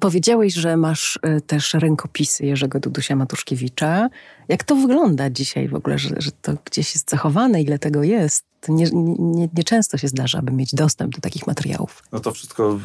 Powiedziałeś, 0.00 0.54
że 0.54 0.76
masz 0.76 1.18
y, 1.36 1.40
też 1.40 1.74
rękopisy 1.74 2.46
Jerzego 2.46 2.80
Dudusia 2.80 3.16
Matuszkiewicza. 3.16 4.08
Jak 4.48 4.64
to 4.64 4.76
wygląda 4.76 5.30
dzisiaj 5.30 5.68
w 5.68 5.74
ogóle, 5.74 5.98
że, 5.98 6.14
że 6.18 6.30
to 6.42 6.52
gdzieś 6.64 6.94
jest 6.94 7.10
zachowane, 7.10 7.62
ile 7.62 7.78
tego 7.78 8.02
jest? 8.02 8.44
Nieczęsto 8.68 8.96
nie, 8.98 9.48
nie, 9.54 9.64
często 9.64 9.98
się 9.98 10.08
zdarza, 10.08 10.38
aby 10.38 10.52
mieć 10.52 10.74
dostęp 10.74 11.14
do 11.14 11.20
takich 11.20 11.46
materiałów. 11.46 12.02
No 12.12 12.20
to 12.20 12.32
wszystko 12.32 12.78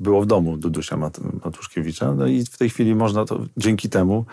było 0.00 0.22
w 0.22 0.26
domu 0.26 0.56
Dudusia 0.56 0.96
Matuszkiewicza. 1.44 2.14
No 2.14 2.26
i 2.26 2.44
w 2.44 2.58
tej 2.58 2.70
chwili 2.70 2.94
można 2.94 3.24
to, 3.24 3.46
dzięki 3.56 3.88
temu 3.88 4.24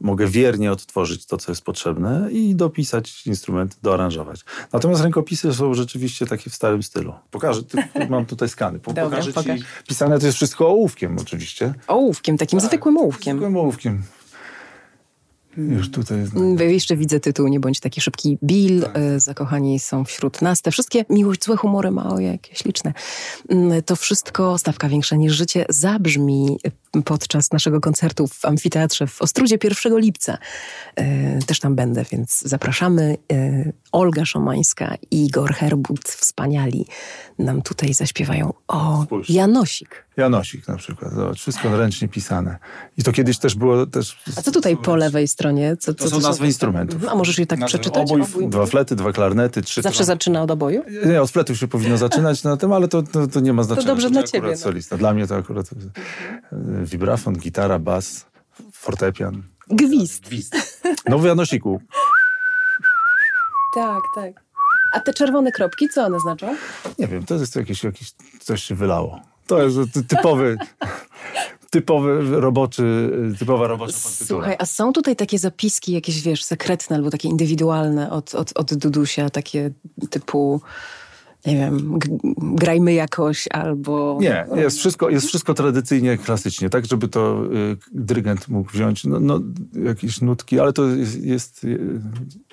mogę 0.00 0.26
wiernie 0.26 0.72
odtworzyć 0.72 1.26
to, 1.26 1.36
co 1.36 1.52
jest 1.52 1.64
potrzebne 1.64 2.28
i 2.32 2.54
dopisać 2.54 3.26
instrument, 3.26 3.76
doaranżować. 3.82 4.44
Natomiast 4.72 5.02
rękopisy 5.02 5.54
są 5.54 5.74
rzeczywiście 5.74 6.26
takie 6.26 6.50
w 6.50 6.54
starym 6.54 6.82
stylu. 6.82 7.14
Pokażę, 7.30 7.60
mam 8.10 8.26
tutaj 8.26 8.48
skany. 8.48 8.78
Dobra, 8.78 9.04
Pokażę 9.04 9.32
pokaż. 9.32 9.58
ci, 9.60 9.64
pisane 9.88 10.18
to 10.18 10.26
jest 10.26 10.36
wszystko 10.36 10.68
ołówkiem 10.68 11.14
oczywiście. 11.22 11.74
Ołówkiem, 11.86 12.38
takim 12.38 12.58
tak, 12.58 12.68
zwykłym 12.68 12.96
ołówkiem. 12.96 13.36
Zwykłym 13.36 13.56
ołówkiem. 13.56 14.02
Już 15.56 15.90
tutaj 15.90 16.18
jest. 16.18 16.32
Jeszcze 16.60 16.96
widzę 16.96 17.20
tytuł 17.20 17.48
Nie 17.48 17.60
bądź 17.60 17.80
taki 17.80 18.00
szybki. 18.00 18.38
Bill, 18.44 18.82
tak. 18.82 18.96
E, 18.96 19.20
zakochani 19.20 19.80
są 19.80 20.04
wśród 20.04 20.42
nas. 20.42 20.62
Te 20.62 20.70
wszystkie 20.70 21.04
miłość, 21.10 21.44
złe 21.44 21.56
humory, 21.56 21.90
mało 21.90 22.20
jakie 22.20 22.56
śliczne. 22.56 22.92
Mm, 23.48 23.82
to 23.82 23.96
wszystko, 23.96 24.58
stawka 24.58 24.88
większa 24.88 25.16
niż 25.16 25.32
życie, 25.32 25.64
zabrzmi 25.68 26.58
podczas 27.04 27.52
naszego 27.52 27.80
koncertu 27.80 28.26
w 28.26 28.44
Amfiteatrze 28.44 29.06
w 29.06 29.22
Ostrudzie 29.22 29.58
1 29.64 29.98
lipca. 29.98 30.38
E, 30.96 31.38
też 31.38 31.60
tam 31.60 31.74
będę, 31.74 32.04
więc 32.10 32.40
zapraszamy. 32.40 33.16
Olga 33.92 34.24
Szomańska 34.24 34.94
i 35.10 35.24
Igor 35.24 35.54
Herbut, 35.54 36.08
wspaniali, 36.08 36.86
nam 37.38 37.62
tutaj 37.62 37.94
zaśpiewają. 37.94 38.52
O, 38.68 39.02
Spójrz. 39.04 39.30
Janosik. 39.30 40.04
Janosik 40.16 40.68
na 40.68 40.76
przykład. 40.76 41.12
Zobacz, 41.12 41.38
wszystko 41.38 41.76
ręcznie 41.76 42.08
pisane. 42.08 42.58
I 42.98 43.02
to 43.02 43.12
kiedyś 43.12 43.38
też 43.38 43.54
było... 43.54 43.86
Też, 43.86 44.22
A 44.36 44.42
co 44.42 44.50
tutaj 44.50 44.76
po 44.76 44.96
lewej 44.96 45.28
stronie? 45.28 45.76
Co, 45.76 45.94
to, 45.94 46.04
to 46.04 46.10
są 46.10 46.20
nazwy 46.20 46.46
instrumentów. 46.46 47.08
A 47.08 47.14
możesz 47.14 47.38
je 47.38 47.46
tak 47.46 47.58
znaczy, 47.58 47.78
przeczytać? 47.78 48.10
Obój, 48.10 48.22
obój, 48.22 48.48
dwa 48.48 48.66
flety, 48.66 48.96
dwa 48.96 49.12
klarnety, 49.12 49.62
trzy... 49.62 49.82
Zawsze 49.82 50.04
zaczyna 50.04 50.42
od 50.42 50.50
oboju? 50.50 50.82
Nie, 51.06 51.22
od 51.22 51.30
fletów 51.30 51.58
się 51.58 51.68
powinno 51.68 51.98
zaczynać 51.98 52.42
na 52.42 52.56
tym, 52.56 52.72
ale 52.72 52.88
to, 52.88 53.02
to, 53.02 53.26
to 53.26 53.40
nie 53.40 53.52
ma 53.52 53.62
znaczenia. 53.62 53.86
To 53.86 53.92
dobrze 53.92 54.06
to 54.08 54.12
dla 54.12 54.22
ciebie. 54.22 54.48
No. 54.50 54.56
solista. 54.56 54.96
Dla 54.96 55.14
mnie 55.14 55.26
to 55.26 55.36
akurat 55.36 55.66
mhm. 56.52 56.86
vibrafon, 56.86 57.34
gitara, 57.34 57.78
bas, 57.78 58.26
fortepian. 58.72 59.42
Gwizd. 59.70 60.28
Gwizd. 60.28 60.56
No 61.08 61.18
w 61.18 61.24
Janosiku. 61.24 61.80
Tak, 63.74 64.02
tak. 64.14 64.32
A 64.92 65.00
te 65.00 65.14
czerwone 65.14 65.52
kropki, 65.52 65.88
co 65.88 66.04
one 66.04 66.20
znaczą? 66.20 66.56
Nie 66.98 67.06
wiem, 67.06 67.24
to 67.24 67.34
jest 67.34 67.56
jakieś, 67.56 67.84
jakieś 67.84 68.12
coś 68.40 68.62
się 68.62 68.74
wylało. 68.74 69.20
To 69.46 69.62
jest 69.62 69.78
typowy, 70.08 70.56
typowy 71.70 72.40
roboczy, 72.40 73.10
typowa 73.38 73.66
robocza. 73.66 73.98
Słuchaj, 74.24 74.56
a 74.58 74.66
są 74.66 74.92
tutaj 74.92 75.16
takie 75.16 75.38
zapiski 75.38 75.92
jakieś, 75.92 76.22
wiesz, 76.22 76.44
sekretne 76.44 76.96
albo 76.96 77.10
takie 77.10 77.28
indywidualne 77.28 78.10
od, 78.10 78.34
od, 78.34 78.52
od 78.56 78.74
Dudusia, 78.74 79.30
takie 79.30 79.70
typu 80.10 80.60
nie 81.46 81.56
wiem, 81.56 81.98
grajmy 82.36 82.92
jakoś 82.92 83.48
albo... 83.50 84.18
Nie, 84.20 84.46
jest 84.54 84.78
wszystko, 84.78 85.10
jest 85.10 85.26
wszystko 85.26 85.54
tradycyjnie, 85.54 86.18
klasycznie, 86.18 86.70
tak, 86.70 86.86
żeby 86.86 87.08
to 87.08 87.44
y, 87.44 87.76
dyrygent 87.92 88.48
mógł 88.48 88.70
wziąć 88.70 89.04
no, 89.04 89.20
no, 89.20 89.40
jakieś 89.84 90.20
nutki, 90.20 90.60
ale 90.60 90.72
to 90.72 90.86
jest, 90.86 91.22
jest 91.22 91.64
y, 91.64 92.00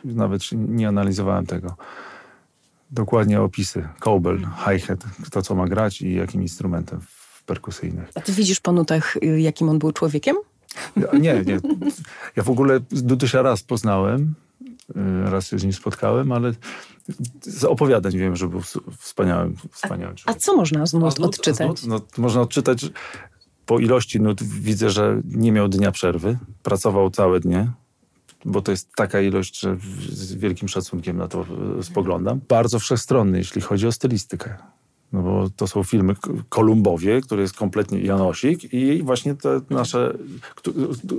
nawet 0.03 0.41
nie 0.53 0.87
analizowałem 0.87 1.45
tego. 1.45 1.75
Dokładnie 2.91 3.41
opisy, 3.41 3.87
cowbell, 3.99 4.39
hi-hat, 4.39 5.03
kto 5.25 5.41
co 5.41 5.55
ma 5.55 5.67
grać 5.67 6.01
i 6.01 6.13
jakim 6.13 6.41
instrumentem 6.41 6.99
perkusyjnych. 7.45 8.11
A 8.15 8.21
ty 8.21 8.31
widzisz 8.31 8.59
po 8.59 8.71
nutach, 8.71 9.17
y, 9.17 9.41
jakim 9.41 9.69
on 9.69 9.79
był 9.79 9.91
człowiekiem? 9.91 10.35
Ja, 10.97 11.19
nie, 11.19 11.43
nie. 11.45 11.59
Ja 12.35 12.43
w 12.43 12.49
ogóle 12.49 12.79
Dudusia 12.91 13.41
raz 13.41 13.63
poznałem, 13.63 14.33
y, 14.89 15.29
raz 15.29 15.47
się 15.47 15.59
z 15.59 15.63
nim 15.63 15.73
spotkałem, 15.73 16.31
ale 16.31 16.53
z 17.41 17.63
opowiadań 17.63 18.17
wiem, 18.17 18.35
że 18.35 18.47
był 18.47 18.61
wspaniałym, 18.97 19.55
wspaniałym 19.71 20.15
a, 20.25 20.31
a 20.31 20.33
co 20.33 20.55
można 20.55 20.85
z 20.85 20.93
nut 20.93 21.19
odczytać? 21.19 21.67
Nut, 21.67 21.87
no, 21.87 22.01
można 22.17 22.41
odczytać, 22.41 22.85
po 23.65 23.79
ilości 23.79 24.21
nut 24.21 24.43
widzę, 24.43 24.89
że 24.89 25.21
nie 25.25 25.51
miał 25.51 25.67
dnia 25.67 25.91
przerwy, 25.91 26.37
pracował 26.63 27.09
całe 27.09 27.39
dnie, 27.39 27.71
bo 28.45 28.61
to 28.61 28.71
jest 28.71 28.95
taka 28.95 29.21
ilość, 29.21 29.59
że 29.59 29.77
z 30.09 30.33
wielkim 30.33 30.67
szacunkiem 30.67 31.17
na 31.17 31.27
to 31.27 31.45
e, 31.79 31.83
spoglądam. 31.83 32.41
Bardzo 32.49 32.79
wszechstronny, 32.79 33.37
jeśli 33.37 33.61
chodzi 33.61 33.87
o 33.87 33.91
stylistykę. 33.91 34.57
No 35.13 35.21
bo 35.21 35.49
to 35.55 35.67
są 35.67 35.83
filmy 35.83 36.15
Kolumbowie, 36.49 37.21
który 37.21 37.41
jest 37.41 37.55
kompletnie 37.55 37.99
Janosik 37.99 38.73
i 38.73 39.03
właśnie 39.03 39.35
te 39.35 39.61
nasze... 39.69 40.17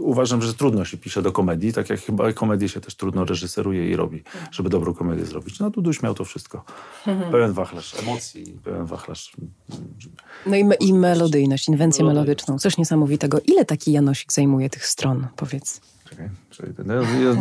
Uważam, 0.00 0.43
że 0.43 0.55
trudno 0.55 0.85
się 0.85 0.97
pisze 0.97 1.23
do 1.23 1.33
komedii, 1.33 1.73
tak 1.73 1.91
jak 1.91 2.00
chyba 2.00 2.33
komedię 2.33 2.69
się 2.69 2.81
też 2.81 2.95
trudno 2.95 3.25
reżyseruje 3.25 3.91
i 3.91 3.97
robi, 3.97 4.23
żeby 4.50 4.69
dobrą 4.69 4.95
komedię 4.95 5.25
zrobić. 5.25 5.61
No 5.61 5.71
Duduś 5.71 6.03
miał 6.03 6.15
to 6.15 6.25
wszystko. 6.25 6.65
Pełen 7.31 7.53
wachlarz 7.53 7.95
emocji, 8.03 8.59
pełen 8.65 8.87
wachlarz... 8.87 9.33
No 10.47 10.57
i, 10.57 10.65
me, 10.65 10.75
i 10.75 10.93
melodyjność, 10.93 11.69
inwencję 11.69 12.05
melodyczną. 12.05 12.59
Coś 12.59 12.79
niesamowitego. 12.79 13.39
Ile 13.45 13.65
taki 13.65 13.93
Janosik 13.93 14.33
zajmuje 14.33 14.71
tych 14.71 14.87
stron, 14.87 15.27
powiedz? 15.37 15.81
Czekaj, 16.50 16.73
no, 16.85 16.95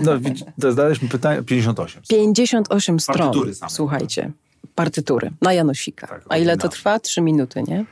no, 0.04 0.12
no, 0.58 0.72
zadaliśmy 0.72 1.10
pytanie, 1.10 1.44
58. 1.44 2.02
58 2.10 3.00
stron, 3.00 3.34
słuchajcie 3.70 4.32
partytury 4.76 5.32
na 5.42 5.54
Janosika. 5.54 6.08
Tak, 6.08 6.26
A 6.30 6.38
ile 6.38 6.58
to 6.58 6.70
trwa? 6.70 7.00
Trzy 7.00 7.22
minuty, 7.22 7.64
nie? 7.68 7.86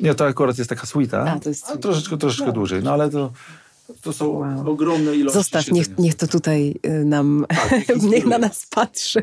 Nie, 0.00 0.14
to 0.14 0.26
akurat 0.26 0.58
jest 0.58 0.70
taka 0.70 0.86
suita. 0.86 1.24
A, 1.32 1.40
to 1.40 1.48
jest 1.48 1.80
troszeczkę, 1.80 2.16
troszeczkę 2.16 2.46
no. 2.46 2.52
dłużej, 2.52 2.82
no 2.82 2.92
ale 2.92 3.10
to... 3.10 3.32
To 4.02 4.12
są 4.12 4.28
wow. 4.28 4.70
ogromne 4.70 5.16
ilości. 5.16 5.38
Zostaw, 5.38 5.70
niech, 5.70 5.98
niech 5.98 6.14
to 6.14 6.26
tutaj 6.26 6.74
y, 6.86 7.04
nam, 7.04 7.46
tak, 7.70 8.02
niech 8.02 8.26
na 8.34 8.38
nas 8.38 8.66
patrzy. 8.70 9.22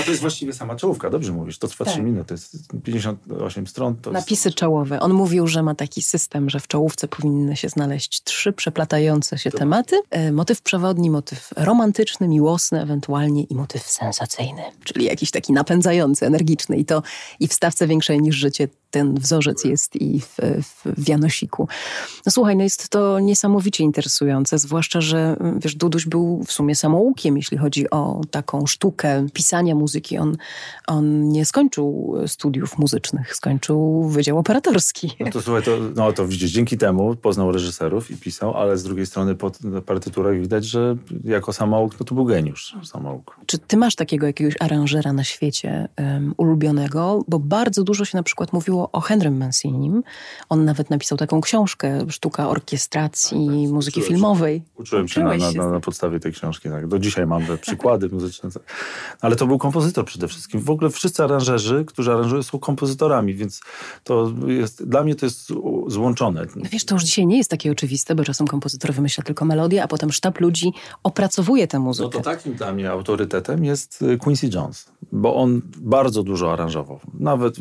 A 0.00 0.02
to 0.02 0.10
jest 0.10 0.22
właściwie 0.22 0.52
sama 0.52 0.76
czołówka, 0.76 1.10
dobrze 1.10 1.32
mówisz. 1.32 1.58
To 1.58 1.68
trwa 1.68 1.84
tak. 1.84 1.94
3 1.94 2.02
minuty, 2.02 2.28
to 2.28 2.34
jest 2.34 2.68
58 2.84 3.66
stron. 3.66 3.96
Napisy 4.12 4.48
jest... 4.48 4.58
czołowe. 4.58 5.00
On 5.00 5.12
mówił, 5.12 5.46
że 5.46 5.62
ma 5.62 5.74
taki 5.74 6.02
system, 6.02 6.50
że 6.50 6.60
w 6.60 6.68
czołówce 6.68 7.08
powinny 7.08 7.56
się 7.56 7.68
znaleźć 7.68 8.22
trzy 8.22 8.52
przeplatające 8.52 9.38
się 9.38 9.50
to... 9.50 9.58
tematy. 9.58 10.00
E, 10.10 10.32
motyw 10.32 10.62
przewodni, 10.62 11.10
motyw 11.10 11.50
romantyczny, 11.56 12.28
miłosny 12.28 12.82
ewentualnie 12.82 13.42
i 13.42 13.54
motyw 13.54 13.82
sensacyjny. 13.82 14.62
Czyli 14.84 15.04
jakiś 15.04 15.30
taki 15.30 15.52
napędzający, 15.52 16.26
energiczny. 16.26 16.76
I 16.76 16.84
to 16.84 17.02
i 17.40 17.48
w 17.48 17.52
stawce 17.52 17.86
większej 17.86 18.22
niż 18.22 18.36
życie 18.36 18.68
ten 18.94 19.14
wzorzec 19.14 19.64
jest 19.64 19.96
i 19.96 20.20
w, 20.20 20.36
w 20.84 21.08
Janosiku. 21.08 21.68
No 22.26 22.32
słuchaj, 22.32 22.56
no 22.56 22.62
jest 22.62 22.88
to 22.88 23.20
niesamowicie 23.20 23.84
interesujące, 23.84 24.58
zwłaszcza, 24.58 25.00
że 25.00 25.36
wiesz, 25.56 25.74
Duduś 25.74 26.06
był 26.06 26.44
w 26.46 26.52
sumie 26.52 26.74
samoukiem, 26.74 27.36
jeśli 27.36 27.58
chodzi 27.58 27.90
o 27.90 28.20
taką 28.30 28.66
sztukę 28.66 29.26
pisania 29.32 29.63
muzyki. 29.74 30.18
On, 30.18 30.36
on 30.86 31.28
nie 31.28 31.44
skończył 31.44 32.14
studiów 32.26 32.78
muzycznych, 32.78 33.34
skończył 33.34 34.08
Wydział 34.08 34.38
Operatorski. 34.38 35.16
No 35.20 35.30
to 35.30 35.42
słuchaj, 35.42 35.62
to, 35.62 35.70
no 35.96 36.12
to 36.12 36.26
widzisz, 36.26 36.50
dzięki 36.50 36.78
temu 36.78 37.16
poznał 37.16 37.52
reżyserów 37.52 38.10
i 38.10 38.16
pisał, 38.16 38.56
ale 38.56 38.78
z 38.78 38.82
drugiej 38.82 39.06
strony 39.06 39.34
po 39.34 39.50
partyturach 39.86 40.40
widać, 40.40 40.64
że 40.64 40.96
jako 41.24 41.52
samouk, 41.52 42.00
no 42.00 42.06
to 42.06 42.14
był 42.14 42.24
geniusz 42.24 42.76
samouk. 42.82 43.36
Czy 43.46 43.58
ty 43.58 43.76
masz 43.76 43.94
takiego 43.96 44.26
jakiegoś 44.26 44.54
aranżera 44.60 45.12
na 45.12 45.24
świecie 45.24 45.88
um, 45.98 46.34
ulubionego? 46.36 47.24
Bo 47.28 47.38
bardzo 47.38 47.84
dużo 47.84 48.04
się 48.04 48.16
na 48.16 48.22
przykład 48.22 48.52
mówiło 48.52 48.90
o 48.92 49.00
Henrym 49.00 49.36
Mancinim. 49.36 50.02
On 50.48 50.64
nawet 50.64 50.90
napisał 50.90 51.18
taką 51.18 51.40
książkę, 51.40 52.06
sztuka 52.08 52.48
orkiestracji 52.48 53.46
tak, 53.46 53.56
tak. 53.64 53.72
muzyki 53.72 54.00
uczyłem 54.00 54.14
filmowej. 54.14 54.58
Się, 54.58 54.82
uczyłem 54.82 55.08
się 55.08 55.20
na, 55.20 55.36
na, 55.36 55.70
na, 55.70 55.80
podstawie 55.80 56.20
tej 56.20 56.32
książki. 56.32 56.68
Tak. 56.68 56.86
Do 56.86 56.98
dzisiaj 56.98 57.26
mam 57.26 57.46
te 57.46 57.58
przykłady 57.66 58.08
muzyczne. 58.08 58.50
Ale 59.20 59.36
to 59.36 59.46
był 59.46 59.53
kompozytor 59.58 60.04
przede 60.04 60.28
wszystkim. 60.28 60.60
W 60.60 60.70
ogóle 60.70 60.90
wszyscy 60.90 61.24
aranżerzy, 61.24 61.84
którzy 61.84 62.12
aranżują 62.12 62.42
są 62.42 62.58
kompozytorami, 62.58 63.34
więc 63.34 63.60
to 64.04 64.32
jest, 64.46 64.84
dla 64.84 65.04
mnie 65.04 65.14
to 65.14 65.26
jest 65.26 65.52
złączone. 65.86 66.46
Wiesz, 66.56 66.84
to 66.84 66.94
już 66.94 67.04
dzisiaj 67.04 67.26
nie 67.26 67.36
jest 67.36 67.50
takie 67.50 67.72
oczywiste, 67.72 68.14
bo 68.14 68.24
czasem 68.24 68.46
kompozytor 68.46 68.92
wymyśla 68.92 69.24
tylko 69.24 69.44
melodię, 69.44 69.82
a 69.82 69.88
potem 69.88 70.12
sztab 70.12 70.40
ludzi 70.40 70.72
opracowuje 71.02 71.66
tę 71.66 71.78
muzykę. 71.78 72.04
No 72.04 72.10
to 72.10 72.20
takim 72.20 72.54
dla 72.54 72.72
mnie 72.72 72.90
autorytetem 72.90 73.64
jest 73.64 74.02
y, 74.02 74.18
Quincy 74.18 74.50
Jones, 74.54 74.86
bo 75.12 75.36
on 75.36 75.62
bardzo 75.76 76.22
dużo 76.22 76.52
aranżował. 76.52 77.00
Nawet 77.14 77.56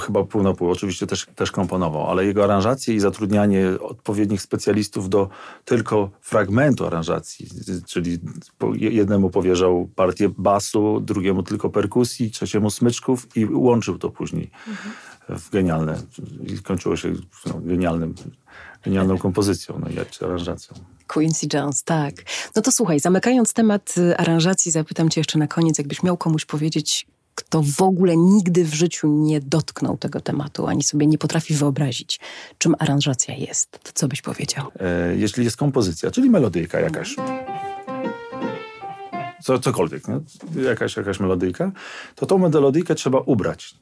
chyba 0.00 0.24
pół 0.24 0.42
na 0.42 0.54
pół 0.54 0.70
oczywiście 0.70 1.06
też, 1.06 1.26
też 1.34 1.50
komponował, 1.50 2.10
ale 2.10 2.24
jego 2.24 2.44
aranżacje 2.44 2.94
i 2.94 3.00
zatrudnianie 3.00 3.66
odpowiednich 3.80 4.42
specjalistów 4.42 5.08
do 5.08 5.28
tylko 5.64 6.10
fragmentu 6.20 6.86
aranżacji, 6.86 7.48
czyli 7.86 8.18
jednemu 8.72 9.30
powierzał 9.30 9.88
partię 9.94 10.28
basu, 10.38 11.00
drugiemu 11.00 11.37
tylko 11.42 11.70
perkusji, 11.70 12.30
trzeciemu 12.30 12.70
smyczków 12.70 13.36
i 13.36 13.46
łączył 13.46 13.98
to 13.98 14.10
później 14.10 14.50
mhm. 14.68 14.94
w 15.38 15.50
genialne, 15.50 16.02
i 16.46 16.56
skończyło 16.56 16.96
się 16.96 17.12
no, 17.46 17.60
genialnym, 17.60 18.14
genialną 18.84 19.18
kompozycją, 19.26 19.78
no 19.78 19.88
i 19.88 20.24
aranżacją. 20.24 20.76
Quincy 21.06 21.46
Jones, 21.52 21.84
tak. 21.84 22.14
No 22.56 22.62
to 22.62 22.72
słuchaj, 22.72 23.00
zamykając 23.00 23.52
temat 23.52 23.94
aranżacji, 24.16 24.72
zapytam 24.72 25.08
cię 25.08 25.20
jeszcze 25.20 25.38
na 25.38 25.46
koniec, 25.46 25.78
jakbyś 25.78 26.02
miał 26.02 26.16
komuś 26.16 26.44
powiedzieć, 26.44 27.06
kto 27.38 27.62
w 27.62 27.82
ogóle 27.82 28.16
nigdy 28.16 28.64
w 28.64 28.74
życiu 28.74 29.08
nie 29.08 29.40
dotknął 29.40 29.98
tego 29.98 30.20
tematu, 30.20 30.66
ani 30.66 30.82
sobie 30.82 31.06
nie 31.06 31.18
potrafi 31.18 31.54
wyobrazić, 31.54 32.20
czym 32.58 32.74
aranżacja 32.78 33.34
jest, 33.34 33.70
to 33.70 33.90
co 33.94 34.08
byś 34.08 34.22
powiedział? 34.22 34.66
E, 34.80 35.16
jeśli 35.16 35.44
jest 35.44 35.56
kompozycja, 35.56 36.10
czyli 36.10 36.30
melodyjka 36.30 36.80
jakaś, 36.80 37.16
co, 39.48 39.58
cokolwiek, 39.58 40.08
nie? 40.08 40.20
Jakaś, 40.62 40.96
jakaś 40.96 41.20
melodyjka, 41.20 41.72
to 42.14 42.26
tą 42.26 42.38
melodyjkę 42.38 42.94
trzeba 42.94 43.18
ubrać, 43.20 43.74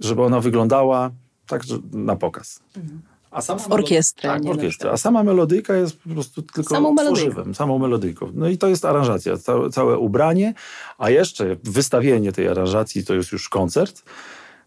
żeby 0.00 0.22
ona 0.22 0.40
wyglądała 0.40 1.10
tak 1.46 1.62
na 1.92 2.16
pokaz. 2.16 2.60
Mhm. 2.76 3.02
A 3.30 3.40
sama 3.40 3.60
w 3.60 3.72
orkiestrę. 3.72 4.30
Tak, 4.30 4.46
orkiestrę. 4.46 4.90
A 4.90 4.96
sama 4.96 5.22
melodyjka 5.22 5.76
jest 5.76 5.96
po 5.96 6.10
prostu 6.10 6.42
tylko 6.42 6.74
samą 6.74 6.96
tworzywem, 6.96 7.54
samą 7.54 7.78
melodyjką. 7.78 8.30
No 8.34 8.48
i 8.48 8.58
to 8.58 8.68
jest 8.68 8.84
aranżacja, 8.84 9.36
całe, 9.36 9.70
całe 9.70 9.98
ubranie, 9.98 10.54
a 10.98 11.10
jeszcze 11.10 11.56
wystawienie 11.64 12.32
tej 12.32 12.48
aranżacji 12.48 13.04
to 13.04 13.14
jest 13.14 13.32
już 13.32 13.48
koncert. 13.48 14.02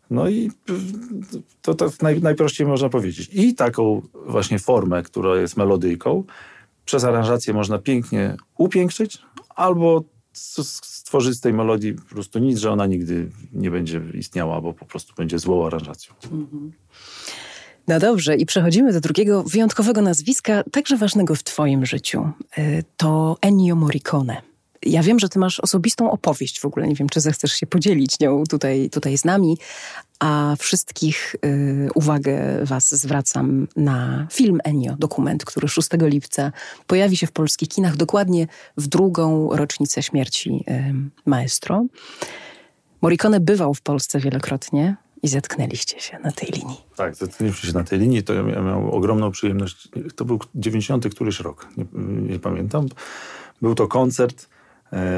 No 0.09 0.29
i 0.29 0.51
to, 1.61 1.73
to 1.73 1.89
naj, 2.01 2.21
najprościej 2.21 2.67
można 2.67 2.89
powiedzieć. 2.89 3.29
I 3.33 3.55
taką 3.55 4.01
właśnie 4.25 4.59
formę, 4.59 5.03
która 5.03 5.35
jest 5.35 5.57
melodyjką, 5.57 6.23
przez 6.85 7.03
aranżację 7.03 7.53
można 7.53 7.77
pięknie 7.77 8.37
upiększyć, 8.57 9.21
albo 9.55 10.03
stworzyć 10.35 11.37
z 11.37 11.41
tej 11.41 11.53
melodii 11.53 11.93
po 11.93 12.05
prostu 12.05 12.39
nic, 12.39 12.59
że 12.59 12.71
ona 12.71 12.85
nigdy 12.85 13.29
nie 13.53 13.71
będzie 13.71 14.01
istniała, 14.13 14.61
bo 14.61 14.73
po 14.73 14.85
prostu 14.85 15.13
będzie 15.17 15.39
złą 15.39 15.67
aranżacją. 15.67 16.13
Mhm. 16.23 16.71
No 17.87 17.99
dobrze, 17.99 18.35
i 18.35 18.45
przechodzimy 18.45 18.93
do 18.93 19.01
drugiego 19.01 19.43
wyjątkowego 19.43 20.01
nazwiska, 20.01 20.63
także 20.71 20.97
ważnego 20.97 21.35
w 21.35 21.43
Twoim 21.43 21.85
życiu. 21.85 22.29
Y, 22.57 22.83
to 22.97 23.37
Ennio 23.41 23.75
Morricone. 23.75 24.54
Ja 24.85 25.03
wiem, 25.03 25.19
że 25.19 25.29
Ty 25.29 25.39
masz 25.39 25.59
osobistą 25.59 26.11
opowieść 26.11 26.59
w 26.59 26.65
ogóle. 26.65 26.87
Nie 26.87 26.95
wiem, 26.95 27.09
czy 27.09 27.21
zechcesz 27.21 27.51
się 27.51 27.67
podzielić 27.67 28.19
nią 28.19 28.43
tutaj, 28.49 28.89
tutaj 28.89 29.17
z 29.17 29.25
nami. 29.25 29.57
A 30.19 30.55
wszystkich 30.59 31.35
y, 31.45 31.89
uwagę 31.95 32.65
Was 32.65 32.95
zwracam 32.95 33.67
na 33.75 34.27
film 34.31 34.59
Ennio, 34.63 34.95
dokument, 34.99 35.45
który 35.45 35.67
6 35.67 35.89
lipca 36.01 36.51
pojawi 36.87 37.17
się 37.17 37.27
w 37.27 37.31
polskich 37.31 37.69
kinach, 37.69 37.95
dokładnie 37.95 38.47
w 38.77 38.87
drugą 38.87 39.49
rocznicę 39.55 40.03
śmierci 40.03 40.63
y, 40.67 40.93
maestro. 41.25 41.85
Morricone 43.01 43.39
bywał 43.39 43.73
w 43.73 43.81
Polsce 43.81 44.19
wielokrotnie 44.19 44.95
i 45.23 45.27
zetknęliście 45.27 45.99
się 45.99 46.19
na 46.19 46.31
tej 46.31 46.49
linii. 46.49 46.77
Tak, 46.95 47.15
zetknęliśmy 47.15 47.69
się 47.69 47.77
na 47.77 47.83
tej 47.83 47.99
linii. 47.99 48.23
To 48.23 48.33
ja 48.33 48.43
miałem 48.43 48.89
ogromną 48.89 49.31
przyjemność. 49.31 49.87
To 50.15 50.25
był 50.25 50.39
90 50.55 51.09
któryś 51.09 51.39
rok, 51.39 51.67
nie, 51.77 51.85
nie 52.33 52.39
pamiętam. 52.39 52.87
Był 53.61 53.75
to 53.75 53.87
koncert 53.87 54.47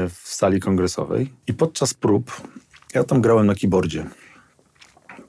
w 0.08 0.18
sali 0.24 0.60
kongresowej 0.60 1.32
i 1.46 1.54
podczas 1.54 1.94
prób 1.94 2.42
ja 2.94 3.04
tam 3.04 3.20
grałem 3.20 3.46
na 3.46 3.54
keyboardzie. 3.54 4.06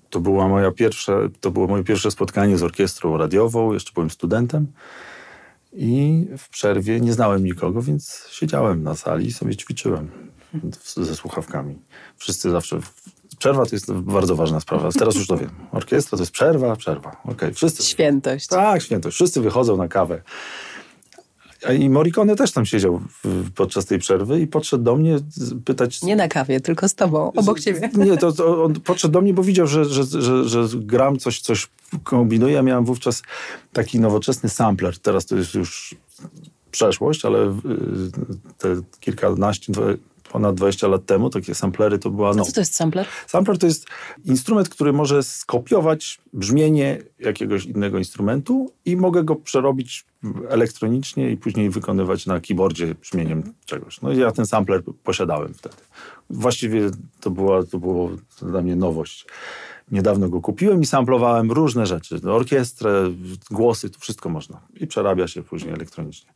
To, 0.10 0.20
była 0.20 0.48
moja 0.48 0.72
pierwsza, 0.72 1.14
to 1.40 1.52
było 1.52 1.68
moje 1.68 1.84
pierwsze 1.84 2.12
spotkanie 2.12 2.58
z 2.58 2.64
orkiestrą 2.64 3.18
radiową, 3.18 3.74
jeszcze 3.74 3.92
byłem 3.94 4.10
studentem. 4.10 4.68
I 5.74 6.26
w 6.38 6.50
przerwie 6.50 7.00
nie 7.00 7.14
znałem 7.14 7.44
nikogo, 7.44 7.82
więc 7.82 8.28
siedziałem 8.32 8.84
na 8.84 8.96
sali 8.96 9.28
i 9.28 9.34
sobie 9.34 9.56
ćwiczyłem 9.56 10.10
ze 10.96 11.16
słuchawkami. 11.16 11.80
Wszyscy 12.18 12.50
zawsze 12.50 12.80
Przerwa 13.40 13.66
to 13.66 13.76
jest 13.76 13.92
bardzo 13.92 14.36
ważna 14.36 14.60
sprawa. 14.60 14.92
Teraz 14.92 15.16
już 15.16 15.28
to 15.28 15.38
wiem. 15.38 15.50
Orkiestra 15.72 16.18
to 16.18 16.22
jest 16.22 16.32
przerwa, 16.32 16.76
przerwa. 16.76 17.22
Okay. 17.26 17.54
Wszyscy, 17.54 17.84
świętość. 17.84 18.48
Tak, 18.48 18.82
świętość. 18.82 19.16
Wszyscy 19.16 19.42
wychodzą 19.42 19.78
na 19.78 19.88
kawę. 19.88 20.22
I 21.80 21.90
Morricone 21.90 22.36
też 22.36 22.52
tam 22.52 22.66
siedział 22.66 23.02
podczas 23.56 23.86
tej 23.86 24.00
przerwy 24.00 24.40
i 24.40 24.48
podszedł 24.48 24.84
do 24.84 24.96
mnie 24.96 25.20
pytać... 25.66 26.02
Nie 26.02 26.16
na 26.16 26.28
kawie, 26.28 26.60
tylko 26.60 26.90
z 26.90 26.96
tobą, 26.96 27.32
obok 27.32 27.60
ciebie. 27.60 27.90
Nie, 27.98 28.18
to, 28.18 28.32
to 28.32 28.64
on 28.64 28.74
podszedł 28.74 29.12
do 29.12 29.22
mnie, 29.22 29.34
bo 29.34 29.44
widział, 29.44 29.68
że, 29.68 29.86
że, 29.86 30.04
że, 30.04 30.48
że 30.48 30.68
gram, 30.74 31.18
coś, 31.18 31.40
coś 31.40 31.68
kombinuję. 32.04 32.54
Ja 32.54 32.62
miałem 32.62 32.86
wówczas 32.86 33.22
taki 33.74 34.00
nowoczesny 34.00 34.50
sampler. 34.50 35.00
Teraz 35.00 35.26
to 35.26 35.36
jest 35.36 35.54
już 35.54 35.96
przeszłość, 36.72 37.26
ale 37.26 37.48
y, 37.48 37.52
te 38.58 38.82
kilkanaście, 39.00 39.74
ponad 40.32 40.56
20 40.56 40.88
lat 40.88 41.06
temu, 41.06 41.30
takie 41.30 41.56
samplery 41.56 42.00
to 42.00 42.10
była... 42.10 42.34
No. 42.34 42.46
co 42.46 42.52
to 42.52 42.62
jest 42.62 42.76
sampler? 42.76 43.08
Sampler 43.28 43.58
to 43.58 43.66
jest 43.66 43.86
instrument, 44.26 44.70
który 44.70 44.94
może 44.94 45.24
skopiować 45.24 46.22
brzmienie 46.34 46.98
jakiegoś 47.20 47.66
innego 47.66 47.98
instrumentu 47.98 48.74
i 48.86 48.98
mogę 48.98 49.24
go 49.24 49.36
przerobić 49.36 50.06
elektronicznie 50.50 51.32
i 51.32 51.38
później 51.38 51.70
wykonywać 51.70 52.26
na 52.26 52.40
keyboardzie 52.40 52.96
brzmieniem 52.96 53.54
czegoś. 53.66 54.02
No 54.02 54.14
ja 54.14 54.32
ten 54.32 54.46
sampler 54.46 54.84
posiadałem 55.04 55.54
wtedy. 55.54 55.76
Właściwie 56.30 56.92
to 57.20 57.32
była, 57.32 57.64
to 57.64 57.80
było 57.80 58.10
dla 58.42 58.62
mnie 58.62 58.76
nowość. 58.76 59.26
Niedawno 59.92 60.30
go 60.30 60.42
kupiłem 60.42 60.82
i 60.82 60.86
samplowałem 60.86 61.52
różne 61.52 61.86
rzeczy. 61.86 62.22
Orkiestrę, 62.32 63.12
głosy, 63.52 63.90
to 63.90 64.00
wszystko 64.00 64.30
można. 64.30 64.62
I 64.76 64.88
przerabia 64.88 65.28
się 65.28 65.44
później 65.44 65.74
elektronicznie. 65.74 66.32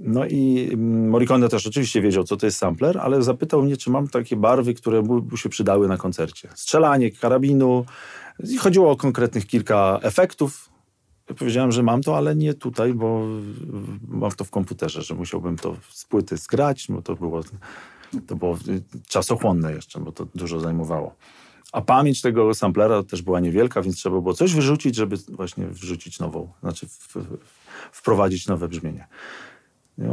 No 0.00 0.26
i 0.26 0.70
mm, 0.72 1.08
Morricone 1.08 1.48
też 1.48 1.66
oczywiście 1.66 2.02
wiedział, 2.02 2.24
co 2.24 2.36
to 2.36 2.46
jest 2.46 2.58
sampler, 2.58 2.98
ale 2.98 3.22
zapytał 3.22 3.62
mnie, 3.62 3.76
czy 3.76 3.90
mam 3.90 4.08
takie 4.08 4.36
barwy, 4.36 4.74
które 4.74 5.02
mu 5.02 5.36
się 5.36 5.48
przydały 5.48 5.88
na 5.88 5.96
koncercie. 5.96 6.48
Strzelanie 6.54 7.10
karabinu. 7.10 7.84
I 8.48 8.58
chodziło 8.58 8.90
o 8.90 8.96
konkretnych 8.96 9.46
kilka 9.46 9.98
efektów. 10.02 10.70
Ja 11.28 11.34
powiedziałem, 11.34 11.72
że 11.72 11.82
mam 11.82 12.02
to, 12.02 12.16
ale 12.16 12.36
nie 12.36 12.54
tutaj, 12.54 12.94
bo 12.94 13.26
mam 14.08 14.30
to 14.30 14.44
w 14.44 14.50
komputerze, 14.50 15.02
że 15.02 15.14
musiałbym 15.14 15.56
to 15.56 15.76
z 15.90 16.04
płyty 16.04 16.36
zgrać, 16.36 16.86
bo 16.88 17.02
to 17.02 17.16
było, 17.16 17.40
to 18.26 18.36
było 18.36 18.58
czasochłonne 19.08 19.72
jeszcze, 19.72 20.00
bo 20.00 20.12
to 20.12 20.26
dużo 20.34 20.60
zajmowało. 20.60 21.14
A 21.72 21.80
pamięć 21.80 22.20
tego 22.20 22.54
samplera 22.54 23.02
też 23.02 23.22
była 23.22 23.40
niewielka, 23.40 23.82
więc 23.82 23.96
trzeba 23.96 24.20
było 24.20 24.34
coś 24.34 24.54
wyrzucić, 24.54 24.96
żeby 24.96 25.16
właśnie 25.28 25.66
wrzucić 25.66 26.18
nową, 26.18 26.52
znaczy 26.60 26.86
w, 26.86 27.16
w, 27.16 27.38
wprowadzić 27.92 28.46
nowe 28.46 28.68
brzmienie. 28.68 29.06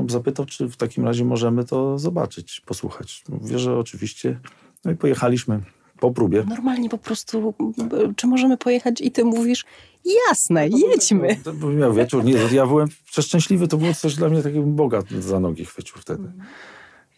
Zapytał, 0.07 0.45
czy 0.45 0.67
w 0.67 0.77
takim 0.77 1.05
razie 1.05 1.25
możemy 1.25 1.65
to 1.65 1.99
zobaczyć, 1.99 2.61
posłuchać. 2.65 3.23
Mówię, 3.29 3.59
że 3.59 3.77
oczywiście. 3.77 4.39
No 4.85 4.91
i 4.91 4.95
pojechaliśmy 4.95 5.61
po 5.99 6.11
próbie. 6.11 6.43
Normalnie 6.49 6.89
po 6.89 6.97
prostu, 6.97 7.53
czy 8.15 8.27
możemy 8.27 8.57
pojechać 8.57 9.01
i 9.01 9.11
ty 9.11 9.25
mówisz, 9.25 9.65
jasne, 10.29 10.69
no 10.69 10.77
jedźmy. 10.77 11.35
To, 11.35 11.53
to, 11.53 11.59
to 11.59 11.67
miał 11.67 11.93
wieczór, 11.93 12.23
nie, 12.23 12.33
ja 12.51 12.65
byłem 12.65 12.87
przeszczęśliwy, 13.05 13.67
to 13.67 13.77
było 13.77 13.93
coś 13.93 14.15
dla 14.15 14.29
mnie 14.29 14.43
takiego 14.43 14.65
Boga 14.65 15.01
za 15.19 15.39
nogi 15.39 15.65
chwycił 15.65 15.97
wtedy. 15.97 16.31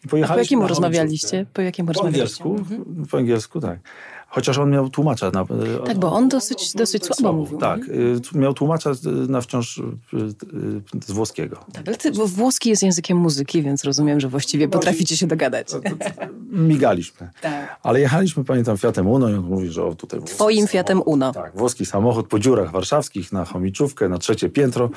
I 0.04 0.22
A 0.22 0.28
po 0.28 0.38
jakiemu 0.38 0.68
rozmawialiście? 0.68 1.46
Po 1.52 1.62
jakiemu 1.62 1.86
po 1.86 1.92
rozmawialiście? 1.92 2.44
Angielsku, 2.44 2.74
mhm. 2.74 3.06
Po 3.06 3.18
angielsku, 3.18 3.60
tak. 3.60 3.78
Chociaż 4.30 4.58
on 4.58 4.70
miał 4.70 4.90
tłumacza. 4.90 5.30
Na, 5.30 5.44
tak, 5.86 5.98
bo 5.98 6.12
on 6.12 6.28
dosyć, 6.28 6.74
dosyć 6.74 7.04
słabo, 7.04 7.20
słabo 7.20 7.38
mówił. 7.38 7.58
Tak, 7.58 7.80
y, 7.88 8.20
miał 8.34 8.54
tłumacza 8.54 8.90
na 9.28 9.40
wciąż 9.40 9.78
y, 9.78 9.82
y, 10.14 11.02
z 11.06 11.10
włoskiego. 11.10 11.64
Tak, 11.72 11.88
ale 11.88 11.96
ty, 11.96 12.12
bo 12.12 12.26
włoski 12.26 12.70
jest 12.70 12.82
językiem 12.82 13.18
muzyki, 13.18 13.62
więc 13.62 13.84
rozumiem, 13.84 14.20
że 14.20 14.28
właściwie 14.28 14.68
potraficie 14.68 15.16
się 15.16 15.26
dogadać. 15.26 15.68
Migaliśmy. 16.50 17.30
Tak. 17.40 17.78
Ale 17.82 18.00
jechaliśmy, 18.00 18.44
pamiętam, 18.44 18.78
Fiatem 18.78 19.06
Uno 19.06 19.28
i 19.28 19.34
on 19.34 19.44
mówi, 19.44 19.68
że 19.68 19.84
o 19.84 19.94
tutaj... 19.94 20.22
Twoim 20.22 20.66
Fiatem 20.66 21.02
Uno. 21.04 21.32
Tak, 21.32 21.56
włoski 21.56 21.86
samochód 21.86 22.28
po 22.28 22.38
dziurach 22.38 22.70
warszawskich 22.70 23.32
na 23.32 23.44
chomiczówkę, 23.44 24.08
na 24.08 24.18
trzecie 24.18 24.48
piętro. 24.48 24.90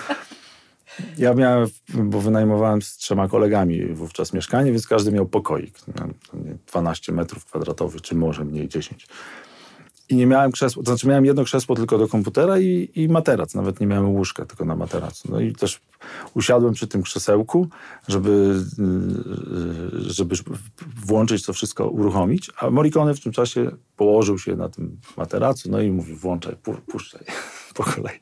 Ja 1.17 1.33
miałem, 1.33 1.67
bo 1.89 2.21
wynajmowałem 2.21 2.81
z 2.81 2.97
trzema 2.97 3.27
kolegami 3.27 3.85
wówczas 3.85 4.33
mieszkanie, 4.33 4.71
więc 4.71 4.87
każdy 4.87 5.11
miał 5.11 5.25
pokoik. 5.25 5.79
12 6.67 7.11
metrów 7.11 7.45
kwadratowych, 7.45 8.01
czy 8.01 8.15
może 8.15 8.45
mniej 8.45 8.67
10. 8.67 9.07
I 10.09 10.15
nie 10.15 10.25
miałem 10.25 10.51
krzesła, 10.51 10.83
to 10.83 10.91
znaczy 10.91 11.07
miałem 11.07 11.25
jedno 11.25 11.43
krzesło 11.43 11.75
tylko 11.75 11.97
do 11.97 12.07
komputera 12.07 12.59
i, 12.59 12.89
i 12.95 13.09
materac. 13.09 13.55
Nawet 13.55 13.79
nie 13.79 13.87
miałem 13.87 14.09
łóżka, 14.09 14.45
tylko 14.45 14.65
na 14.65 14.75
materacu. 14.75 15.31
No 15.31 15.39
i 15.39 15.53
też 15.53 15.81
usiadłem 16.33 16.73
przy 16.73 16.87
tym 16.87 17.03
krzesełku, 17.03 17.67
żeby, 18.07 18.63
żeby 19.95 20.35
włączyć 21.05 21.45
to 21.45 21.53
wszystko, 21.53 21.87
uruchomić. 21.87 22.51
A 22.57 22.69
Morricone 22.69 23.13
w 23.13 23.19
tym 23.19 23.31
czasie 23.31 23.71
położył 23.95 24.39
się 24.39 24.55
na 24.55 24.69
tym 24.69 24.99
materacu, 25.17 25.71
no 25.71 25.81
i 25.81 25.91
mówi, 25.91 26.13
włączaj, 26.13 26.55
puszczaj 26.91 27.21
po 27.75 27.83
kolei. 27.83 28.19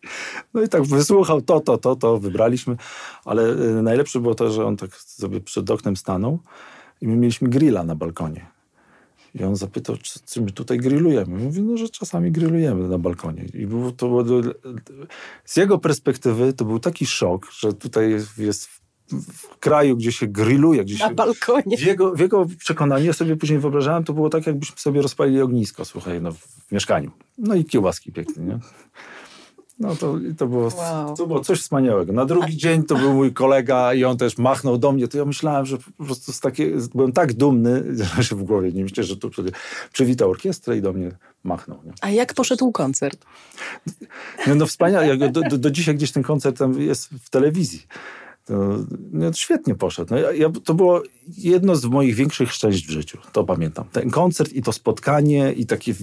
No 0.54 0.62
i 0.62 0.70
tak 0.70 0.84
wysłuchał 0.84 1.42
to, 1.42 1.60
to, 1.60 1.78
to, 1.78 1.96
to, 1.96 2.20
wybraliśmy, 2.20 2.76
ale 3.26 3.50
y, 3.50 3.82
najlepsze 3.82 4.20
było 4.20 4.36
to, 4.36 4.52
że 4.52 4.66
on 4.66 4.78
tak 4.78 4.96
sobie 4.96 5.42
przed 5.42 5.72
oknem 5.72 5.96
stanął 5.96 6.40
i 7.02 7.08
my 7.08 7.16
mieliśmy 7.16 7.50
grilla 7.50 7.84
na 7.84 7.96
balkonie. 7.96 8.51
I 9.36 9.44
on 9.44 9.56
zapytał, 9.56 9.98
czy, 9.98 10.20
czy 10.26 10.42
my 10.42 10.52
tutaj 10.52 10.78
grillujemy. 10.78 11.38
Mówi, 11.38 11.62
no, 11.62 11.78
że 11.78 11.90
czasami 11.90 12.32
grillujemy 12.32 12.88
na 12.88 12.98
balkonie. 12.98 13.46
I 13.54 13.68
było, 13.68 13.92
to 13.92 14.08
było, 14.08 14.24
z 15.46 15.58
jego 15.58 15.78
perspektywy 15.78 16.54
to 16.54 16.66
był 16.66 16.80
taki 16.80 17.06
szok, 17.06 17.52
że 17.52 17.74
tutaj 17.74 18.12
jest 18.38 18.68
w, 18.68 18.82
w 19.12 19.58
kraju, 19.60 19.98
gdzie 19.98 20.12
się 20.12 20.28
grilluje. 20.28 20.84
Gdzie 20.84 20.98
na 20.98 21.10
się, 21.10 21.16
balkonie. 21.16 21.78
W 21.78 21.82
jego, 21.82 22.16
w 22.16 22.20
jego 22.20 22.46
przekonaniu, 22.58 23.06
ja 23.06 23.14
sobie 23.14 23.36
później 23.36 23.60
wyobrażałem, 23.60 24.04
to 24.04 24.14
było 24.14 24.30
tak, 24.30 24.48
jakbyśmy 24.48 24.78
sobie 24.78 25.02
rozpalili 25.02 25.42
ognisko, 25.42 25.86
słuchaj, 25.86 26.22
no, 26.22 26.32
w 26.32 26.72
mieszkaniu. 26.72 27.12
No 27.38 27.56
i 27.56 27.66
kiełbaski 27.66 28.12
pięknie, 28.12 28.44
nie? 28.44 28.60
No 29.82 29.96
to, 29.96 30.16
to, 30.38 30.48
było, 30.48 30.72
wow. 30.78 31.16
to 31.16 31.28
było 31.28 31.40
coś 31.40 31.60
wspaniałego. 31.60 32.14
Na 32.14 32.26
drugi 32.26 32.58
dzień 32.58 32.84
to 32.84 32.96
był 32.96 33.14
mój 33.14 33.34
kolega 33.34 33.94
i 33.94 34.04
on 34.04 34.18
też 34.18 34.38
machnął 34.38 34.78
do 34.78 34.92
mnie. 34.92 35.08
To 35.08 35.18
ja 35.18 35.26
myślałem, 35.26 35.66
że 35.66 35.78
po 35.98 36.06
prostu 36.06 36.32
z 36.32 36.40
takie, 36.40 36.72
byłem 36.96 37.12
tak 37.12 37.34
dumny, 37.34 37.84
że 38.20 38.36
w 38.36 38.44
głowie 38.44 38.72
nie 38.72 38.84
myślę, 38.84 39.04
że 39.04 39.18
tu 39.18 39.32
przywitał 39.94 40.30
orkiestrę 40.30 40.78
i 40.78 40.82
do 40.82 40.94
mnie 40.94 41.12
machnął. 41.44 41.80
Nie? 41.86 41.92
A 42.02 42.10
jak 42.10 42.34
poszedł 42.34 42.72
koncert? 42.72 43.26
No, 44.48 44.56
no 44.56 44.66
wspaniale. 44.66 45.18
Do, 45.18 45.42
do, 45.42 45.58
do 45.58 45.72
dzisiaj 45.72 45.96
gdzieś 45.96 46.12
ten 46.12 46.24
koncert 46.24 46.58
tam 46.58 46.82
jest 46.82 47.10
w 47.10 47.30
telewizji. 47.30 47.86
To, 48.46 48.78
no, 49.12 49.34
świetnie 49.34 49.76
poszedł. 49.76 50.14
No, 50.14 50.20
ja, 50.20 50.32
ja, 50.32 50.50
to 50.50 50.74
było 50.74 51.04
jedno 51.38 51.76
z 51.76 51.86
moich 51.86 52.16
większych 52.16 52.52
szczęść 52.52 52.88
w 52.88 52.92
życiu. 52.92 53.18
To 53.32 53.44
pamiętam. 53.44 53.86
Ten 53.92 54.10
koncert 54.10 54.54
i 54.54 54.62
to 54.62 54.72
spotkanie 54.72 55.54
i 55.54 55.66
takie, 55.66 55.94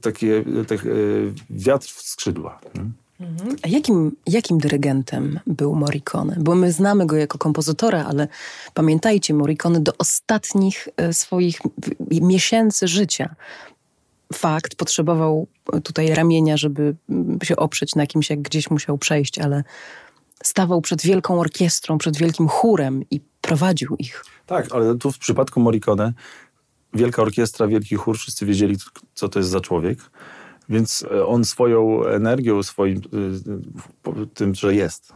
takie, 0.00 0.44
takie 0.68 0.90
wiatr 1.50 1.88
w 1.88 2.02
skrzydła. 2.02 2.60
Nie? 2.74 2.90
Mhm. 3.20 3.56
A 3.62 3.68
jakim, 3.68 4.16
jakim 4.26 4.58
dyrygentem 4.58 5.40
był 5.46 5.74
Morricone? 5.74 6.36
Bo 6.38 6.54
my 6.54 6.72
znamy 6.72 7.06
go 7.06 7.16
jako 7.16 7.38
kompozytora, 7.38 8.04
ale 8.04 8.28
pamiętajcie, 8.74 9.34
Morricone 9.34 9.80
do 9.80 9.92
ostatnich 9.98 10.88
e, 10.96 11.12
swoich 11.12 11.58
miesięcy 12.10 12.88
życia 12.88 13.34
fakt, 14.32 14.74
potrzebował 14.74 15.46
tutaj 15.82 16.14
ramienia, 16.14 16.56
żeby 16.56 16.96
mm, 17.08 17.38
się 17.42 17.56
oprzeć 17.56 17.94
na 17.94 18.06
kimś, 18.06 18.30
jak 18.30 18.42
gdzieś 18.42 18.70
musiał 18.70 18.98
przejść, 18.98 19.38
ale 19.38 19.64
stawał 20.42 20.80
przed 20.80 21.02
wielką 21.02 21.40
orkiestrą, 21.40 21.98
przed 21.98 22.16
wielkim 22.16 22.48
chórem 22.48 23.04
i 23.10 23.20
prowadził 23.40 23.96
ich. 23.98 24.24
Tak, 24.46 24.74
ale 24.74 24.94
tu 24.94 25.12
w 25.12 25.18
przypadku 25.18 25.60
Morricone 25.60 26.12
wielka 26.94 27.22
orkiestra, 27.22 27.66
wielki 27.66 27.96
chór, 27.96 28.18
wszyscy 28.18 28.46
wiedzieli, 28.46 28.76
co 29.14 29.28
to 29.28 29.38
jest 29.38 29.50
za 29.50 29.60
człowiek. 29.60 29.98
Więc 30.70 31.04
e, 31.10 31.26
on 31.26 31.44
swoją 31.44 32.04
energią, 32.04 32.62
swoim 32.62 33.00
e, 34.06 34.26
tym, 34.34 34.54
że 34.54 34.74
jest, 34.74 35.12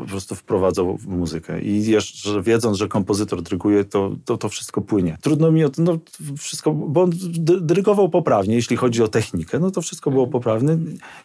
po 0.00 0.06
prostu 0.06 0.34
wprowadzał 0.34 0.96
w 0.96 1.06
muzykę. 1.06 1.62
I 1.62 1.86
jeszcze 1.86 2.42
wiedząc, 2.42 2.76
że 2.76 2.88
kompozytor 2.88 3.42
dryguje, 3.42 3.84
to, 3.84 4.16
to, 4.24 4.36
to 4.36 4.48
wszystko 4.48 4.80
płynie. 4.80 5.18
Trudno 5.22 5.52
mi 5.52 5.64
o 5.64 5.70
to, 5.70 5.82
no, 5.82 5.98
wszystko, 6.38 6.72
bo 6.72 7.02
on 7.02 7.12
dyrygował 7.60 8.08
poprawnie, 8.08 8.54
jeśli 8.54 8.76
chodzi 8.76 9.02
o 9.02 9.08
technikę, 9.08 9.58
no 9.58 9.70
to 9.70 9.82
wszystko 9.82 10.10
było 10.10 10.26
poprawne. 10.26 10.78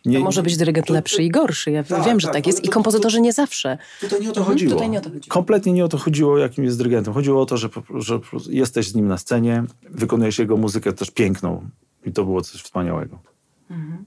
Nie, 0.06 0.18
to 0.18 0.24
może 0.24 0.44
być 0.44 0.58
dyrygent 0.58 0.90
lepszy 0.90 1.24
i 1.24 1.30
gorszy. 1.30 1.72
Ja 1.72 1.84
tak, 1.84 2.06
wiem, 2.06 2.20
że 2.20 2.28
tak, 2.28 2.34
tak 2.34 2.48
jest. 2.48 2.66
I 2.66 2.70
kompozytorzy 2.70 3.22
nie 3.22 3.34
zawsze. 3.34 3.78
Tutaj 4.02 4.22
nie 4.22 4.30
o 4.30 4.34
to 4.34 4.40
mhm, 4.40 4.54
chodziło. 4.58 4.74
Tutaj 4.74 4.90
nie 4.90 4.98
o 4.98 5.02
to 5.02 5.10
chodziło. 5.10 5.34
Kompletnie 5.34 5.74
nie 5.74 5.86
o 5.86 5.88
to 5.88 5.98
chodziło, 5.98 6.38
jakim 6.38 6.64
jest 6.64 6.78
dyrygentem. 6.78 7.14
Chodziło 7.14 7.42
o 7.42 7.46
to, 7.46 7.58
że, 7.58 7.70
że 7.96 8.20
jesteś 8.50 8.88
z 8.88 8.96
nim 8.96 9.08
na 9.08 9.18
scenie, 9.18 9.64
wykonujesz 9.90 10.40
jego 10.40 10.58
muzykę 10.58 10.94
też 10.94 11.12
piękną. 11.12 11.70
I 12.06 12.12
to 12.12 12.26
było 12.26 12.42
coś 12.42 12.62
wspaniałego. 12.62 13.20
Mhm. 13.70 14.06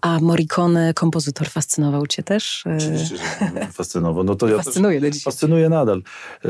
A 0.00 0.18
Morricone, 0.20 0.94
kompozytor, 0.94 1.48
fascynował 1.48 2.06
cię 2.06 2.22
też? 2.22 2.64
Oczywiście, 2.76 3.16
że 3.16 3.66
fascynował. 3.72 4.24
No 4.24 4.34
to 4.34 4.48
ja 4.48 4.56
Fascynuje 4.56 5.00
dzisiaj. 5.00 5.20
Fascynuje 5.20 5.68
nadal. 5.68 6.02
E, 6.44 6.48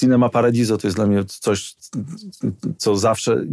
Cinema 0.00 0.28
Paradiso 0.28 0.78
to 0.78 0.86
jest 0.86 0.96
dla 0.96 1.06
mnie 1.06 1.24
coś, 1.24 1.76
co 2.78 2.96
zawsze, 2.96 3.44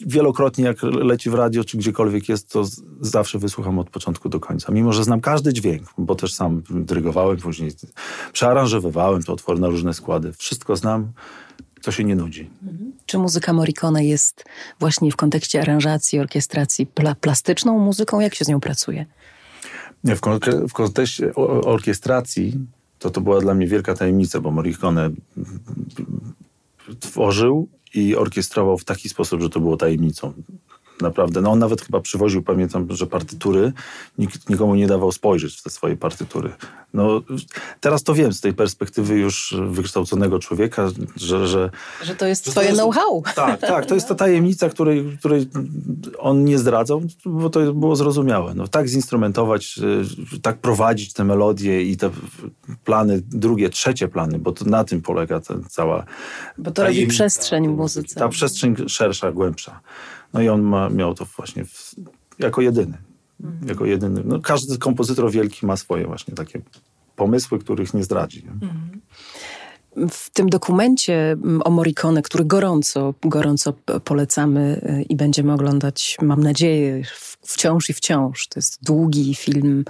wielokrotnie 0.00 0.64
jak 0.64 0.82
leci 0.82 1.30
w 1.30 1.34
radio, 1.34 1.64
czy 1.64 1.78
gdziekolwiek 1.78 2.28
jest, 2.28 2.52
to 2.52 2.64
zawsze 3.00 3.38
wysłucham 3.38 3.78
od 3.78 3.90
początku 3.90 4.28
do 4.28 4.40
końca. 4.40 4.72
Mimo, 4.72 4.92
że 4.92 5.04
znam 5.04 5.20
każdy 5.20 5.52
dźwięk, 5.52 5.82
bo 5.98 6.14
też 6.14 6.34
sam 6.34 6.62
dyrygowałem, 6.70 7.36
później 7.36 7.70
przearanżowywałem 8.32 9.22
te 9.22 9.32
otwory 9.32 9.60
na 9.60 9.68
różne 9.68 9.94
składy. 9.94 10.32
Wszystko 10.32 10.76
znam 10.76 11.12
to 11.82 11.92
się 11.92 12.04
nie 12.04 12.16
nudzi. 12.16 12.50
Czy 13.06 13.18
muzyka 13.18 13.52
Morricone 13.52 14.04
jest 14.04 14.44
właśnie 14.80 15.12
w 15.12 15.16
kontekście 15.16 15.60
aranżacji, 15.60 16.18
orkiestracji 16.18 16.86
pla 16.86 17.14
plastyczną 17.14 17.78
muzyką? 17.78 18.20
Jak 18.20 18.34
się 18.34 18.44
z 18.44 18.48
nią 18.48 18.60
pracuje? 18.60 19.06
Nie, 20.04 20.16
w, 20.16 20.20
kon 20.20 20.40
w 20.68 20.72
kontekście 20.72 21.34
orkiestracji 21.64 22.58
to 22.98 23.10
to 23.10 23.20
była 23.20 23.40
dla 23.40 23.54
mnie 23.54 23.66
wielka 23.66 23.94
tajemnica, 23.94 24.40
bo 24.40 24.50
Morricone 24.50 25.10
tworzył 27.00 27.68
i 27.94 28.16
orkiestrował 28.16 28.78
w 28.78 28.84
taki 28.84 29.08
sposób, 29.08 29.42
że 29.42 29.50
to 29.50 29.60
było 29.60 29.76
tajemnicą. 29.76 30.32
Naprawdę. 31.02 31.40
No 31.40 31.50
on 31.50 31.58
nawet 31.58 31.82
chyba 31.82 32.00
przywoził, 32.00 32.42
pamiętam, 32.42 32.86
że 32.90 33.06
partytury, 33.06 33.72
nikt 34.18 34.50
nikomu 34.50 34.74
nie 34.74 34.86
dawał 34.86 35.12
spojrzeć 35.12 35.56
w 35.56 35.62
te 35.62 35.70
swoje 35.70 35.96
partytury. 35.96 36.52
No, 36.94 37.22
teraz 37.80 38.02
to 38.02 38.14
wiem 38.14 38.32
z 38.32 38.40
tej 38.40 38.54
perspektywy 38.54 39.14
już 39.14 39.54
wykształconego 39.68 40.38
człowieka, 40.38 40.88
że... 41.16 41.46
Że, 41.46 41.70
że 42.02 42.14
to 42.14 42.26
jest 42.26 42.50
twoje 42.50 42.72
know-how. 42.72 43.22
Tak, 43.34 43.60
tak. 43.60 43.86
To 43.86 43.94
jest 43.94 44.08
ta 44.08 44.14
tajemnica, 44.14 44.68
której, 44.68 45.16
której 45.18 45.48
on 46.18 46.44
nie 46.44 46.58
zdradzał, 46.58 47.02
bo 47.24 47.50
to 47.50 47.72
było 47.72 47.96
zrozumiałe. 47.96 48.54
No, 48.54 48.68
tak 48.68 48.88
zinstrumentować, 48.88 49.78
y, 50.34 50.40
tak 50.40 50.58
prowadzić 50.58 51.12
te 51.12 51.24
melodie 51.24 51.82
i 51.82 51.96
te 51.96 52.10
plany, 52.84 53.22
drugie, 53.24 53.70
trzecie 53.70 54.08
plany, 54.08 54.38
bo 54.38 54.52
to 54.52 54.64
na 54.64 54.84
tym 54.84 55.02
polega 55.02 55.40
ta 55.40 55.54
cała... 55.68 56.04
Bo 56.58 56.70
to 56.70 56.84
robi 56.84 57.06
przestrzeń 57.06 57.68
w 57.68 57.76
muzyce. 57.76 58.20
Ta 58.20 58.28
przestrzeń 58.28 58.76
szersza, 58.88 59.32
głębsza. 59.32 59.80
No 60.32 60.42
i 60.42 60.48
on 60.48 60.62
ma, 60.62 60.88
miał 60.88 61.14
to 61.14 61.24
właśnie 61.36 61.64
w, 61.64 61.94
jako 62.38 62.60
jedyny. 62.60 62.98
Mhm. 63.40 63.68
Jako 63.68 63.86
jedyny. 63.86 64.22
No, 64.24 64.40
każdy 64.40 64.78
kompozytor 64.78 65.30
wielki 65.30 65.66
ma 65.66 65.76
swoje 65.76 66.06
właśnie 66.06 66.34
takie 66.34 66.60
pomysły, 67.16 67.58
których 67.58 67.94
nie 67.94 68.04
zdradzi. 68.04 68.46
Mhm. 68.62 69.00
W 70.10 70.30
tym 70.30 70.48
dokumencie 70.48 71.32
mm, 71.32 71.62
o 71.64 71.70
Morricone, 71.70 72.22
który 72.22 72.44
gorąco, 72.44 73.14
gorąco 73.22 73.72
polecamy 74.04 74.80
y, 75.00 75.02
i 75.02 75.16
będziemy 75.16 75.52
oglądać, 75.52 76.16
mam 76.22 76.42
nadzieję, 76.42 77.02
wciąż 77.42 77.90
i 77.90 77.92
wciąż. 77.92 78.48
To 78.48 78.58
jest 78.58 78.84
długi 78.84 79.34
film, 79.34 79.84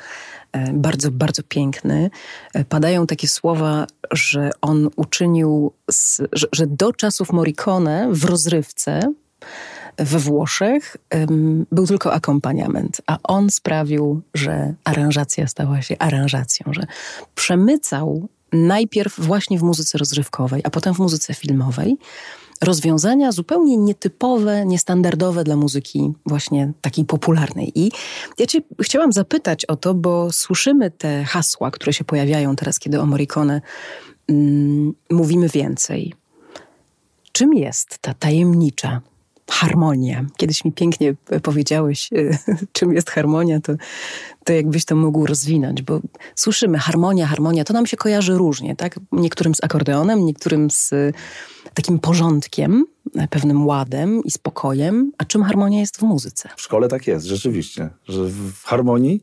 y, 0.57 0.59
bardzo, 0.73 1.11
bardzo 1.11 1.43
piękny. 1.43 2.11
Y, 2.57 2.65
padają 2.65 3.07
takie 3.07 3.29
słowa, 3.29 3.87
że 4.11 4.51
on 4.61 4.89
uczynił, 4.97 5.73
z, 5.91 6.21
że, 6.33 6.47
że 6.53 6.67
do 6.67 6.93
czasów 6.93 7.33
Morricone 7.33 8.09
w 8.13 8.25
rozrywce 8.25 9.01
we 9.99 10.19
Włoszech 10.19 10.97
um, 11.15 11.67
był 11.73 11.87
tylko 11.87 12.13
akompaniament, 12.13 13.01
a 13.07 13.19
on 13.23 13.51
sprawił, 13.51 14.21
że 14.35 14.75
aranżacja 14.85 15.47
stała 15.47 15.83
się 15.83 15.99
aranżacją, 15.99 16.73
że 16.73 16.87
przemycał 17.35 18.29
najpierw 18.53 19.21
właśnie 19.21 19.59
w 19.59 19.63
muzyce 19.63 19.99
rozrywkowej, 19.99 20.61
a 20.65 20.71
potem 20.71 20.95
w 20.95 20.99
muzyce 20.99 21.35
filmowej 21.35 21.97
rozwiązania 22.61 23.33
zupełnie 23.33 23.77
nietypowe, 23.77 24.67
niestandardowe 24.67 25.45
dla 25.45 25.57
muzyki 25.57 26.13
właśnie 26.27 26.73
takiej 26.81 27.05
popularnej. 27.05 27.73
I 27.75 27.91
ja 28.39 28.47
cię 28.47 28.61
chciałam 28.83 29.13
zapytać 29.13 29.65
o 29.65 29.77
to, 29.77 29.95
bo 29.95 30.33
słyszymy 30.33 30.91
te 30.91 31.25
hasła, 31.25 31.71
które 31.71 31.93
się 31.93 32.05
pojawiają 32.05 32.57
teraz, 32.57 32.79
kiedy 32.79 33.01
o 33.01 33.07
Morricone 33.07 33.61
mm, 34.29 34.95
mówimy 35.11 35.49
więcej. 35.49 36.15
Czym 37.33 37.55
jest 37.55 37.99
ta 37.99 38.15
tajemnicza 38.15 39.01
harmonia. 39.51 40.25
Kiedyś 40.37 40.65
mi 40.65 40.73
pięknie 40.73 41.15
powiedziałeś, 41.43 42.11
e, 42.13 42.39
czym 42.73 42.95
jest 42.95 43.11
harmonia, 43.11 43.61
to, 43.61 43.73
to 44.45 44.53
jakbyś 44.53 44.85
to 44.85 44.97
mógł 44.97 45.27
rozwinąć, 45.27 45.83
bo 45.83 46.01
słyszymy 46.35 46.79
harmonia, 46.79 47.27
harmonia, 47.27 47.65
to 47.65 47.73
nam 47.73 47.87
się 47.87 47.97
kojarzy 47.97 48.35
różnie, 48.35 48.77
tak? 48.77 49.01
Niektórym 49.13 49.55
z 49.55 49.65
akordeonem, 49.65 50.27
niektórym 50.27 50.71
z 50.71 50.93
e, 50.93 51.13
takim 51.75 51.99
porządkiem, 51.99 52.87
e, 53.17 53.29
pewnym 53.29 53.67
ładem 53.67 54.25
i 54.25 54.31
spokojem. 54.31 55.13
A 55.19 55.25
czym 55.25 55.43
harmonia 55.43 55.81
jest 55.81 55.97
w 55.97 56.03
muzyce? 56.03 56.49
W 56.57 56.63
szkole 56.63 56.89
tak 56.89 57.07
jest, 57.07 57.27
rzeczywiście, 57.27 57.91
że 58.09 58.25
w 58.25 58.65
harmonii 58.65 59.23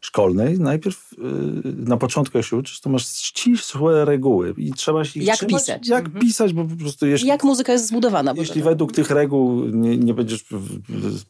szkolnej, 0.00 0.58
najpierw 0.58 1.12
yy, 1.18 1.72
na 1.76 1.96
początku 1.96 2.38
jak 2.38 2.46
się 2.46 2.56
uczysz, 2.56 2.80
to 2.80 2.90
masz 2.90 3.08
ścisłe 3.08 4.04
reguły 4.04 4.54
i 4.56 4.72
trzeba 4.72 5.04
się 5.04 5.20
Jak 5.20 5.36
trzymać, 5.36 5.62
pisać. 5.62 5.88
Jak 5.88 6.04
mhm. 6.04 6.24
pisać, 6.24 6.52
bo 6.52 6.64
po 6.64 6.76
prostu 6.76 7.06
jeśli... 7.06 7.28
Jak 7.28 7.44
muzyka 7.44 7.72
jest 7.72 7.88
zbudowana. 7.88 8.32
Jeśli 8.36 8.62
według 8.62 8.92
tych 8.92 9.10
reguł 9.10 9.64
nie, 9.64 9.96
nie 9.98 10.14
będziesz 10.14 10.44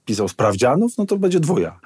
pisał 0.04 0.28
sprawdzianów, 0.28 0.98
no 0.98 1.06
to 1.06 1.18
będzie 1.18 1.40
dwuja. 1.40 1.80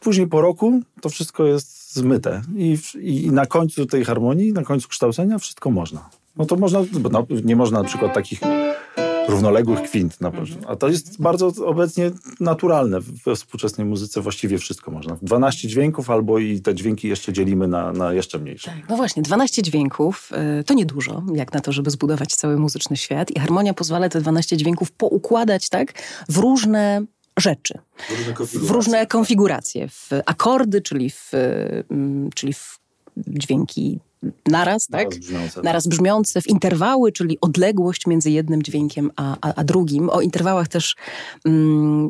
Później 0.00 0.26
po 0.26 0.40
roku 0.40 0.80
to 1.00 1.08
wszystko 1.08 1.46
jest 1.46 1.94
zmyte 1.94 2.42
i, 2.56 2.78
i 3.00 3.30
na 3.30 3.46
końcu 3.46 3.86
tej 3.86 4.04
harmonii, 4.04 4.52
na 4.52 4.62
końcu 4.62 4.88
kształcenia 4.88 5.38
wszystko 5.38 5.70
można. 5.70 6.10
No 6.36 6.46
to 6.46 6.56
można, 6.56 6.84
no, 7.10 7.26
nie 7.44 7.56
można 7.56 7.82
na 7.82 7.88
przykład 7.88 8.14
takich 8.14 8.40
równoległych 9.30 9.82
kwint. 9.82 10.20
Na, 10.20 10.32
a 10.66 10.76
to 10.76 10.88
jest 10.88 11.22
bardzo 11.22 11.66
obecnie 11.66 12.10
naturalne 12.40 13.00
we 13.00 13.36
współczesnej 13.36 13.86
muzyce. 13.86 14.20
Właściwie 14.20 14.58
wszystko 14.58 14.90
można. 14.90 15.16
12 15.22 15.68
dźwięków 15.68 16.10
albo 16.10 16.38
i 16.38 16.60
te 16.60 16.74
dźwięki 16.74 17.08
jeszcze 17.08 17.32
dzielimy 17.32 17.68
na, 17.68 17.92
na 17.92 18.12
jeszcze 18.12 18.38
mniejsze. 18.38 18.70
Tak, 18.70 18.88
no 18.88 18.96
właśnie, 18.96 19.22
12 19.22 19.62
dźwięków 19.62 20.30
y, 20.60 20.64
to 20.64 20.74
niedużo, 20.74 21.22
jak 21.34 21.52
na 21.52 21.60
to, 21.60 21.72
żeby 21.72 21.90
zbudować 21.90 22.34
cały 22.34 22.56
muzyczny 22.56 22.96
świat. 22.96 23.30
I 23.30 23.40
harmonia 23.40 23.74
pozwala 23.74 24.08
te 24.08 24.20
12 24.20 24.56
dźwięków 24.56 24.92
poukładać 24.92 25.68
tak 25.68 25.92
w 26.28 26.36
różne 26.36 27.04
rzeczy. 27.38 27.78
Różne 28.10 28.34
w 28.66 28.70
różne 28.70 29.06
konfiguracje. 29.06 29.88
W 29.88 30.10
akordy, 30.26 30.82
czyli 30.82 31.10
w, 31.10 31.30
mm, 31.90 32.30
czyli 32.34 32.52
w 32.52 32.78
dźwięki 33.16 34.00
naraz, 34.48 34.86
tak? 34.86 35.08
Naraz 35.08 35.18
brzmiące, 35.18 35.54
tak. 35.54 35.64
naraz 35.64 35.86
brzmiące, 35.86 36.40
w 36.40 36.46
interwały, 36.46 37.12
czyli 37.12 37.38
odległość 37.40 38.06
między 38.06 38.30
jednym 38.30 38.62
dźwiękiem 38.62 39.10
a, 39.16 39.36
a, 39.40 39.54
a 39.54 39.64
drugim. 39.64 40.10
O 40.10 40.20
interwałach 40.20 40.68
też 40.68 40.96
mm, 41.44 42.08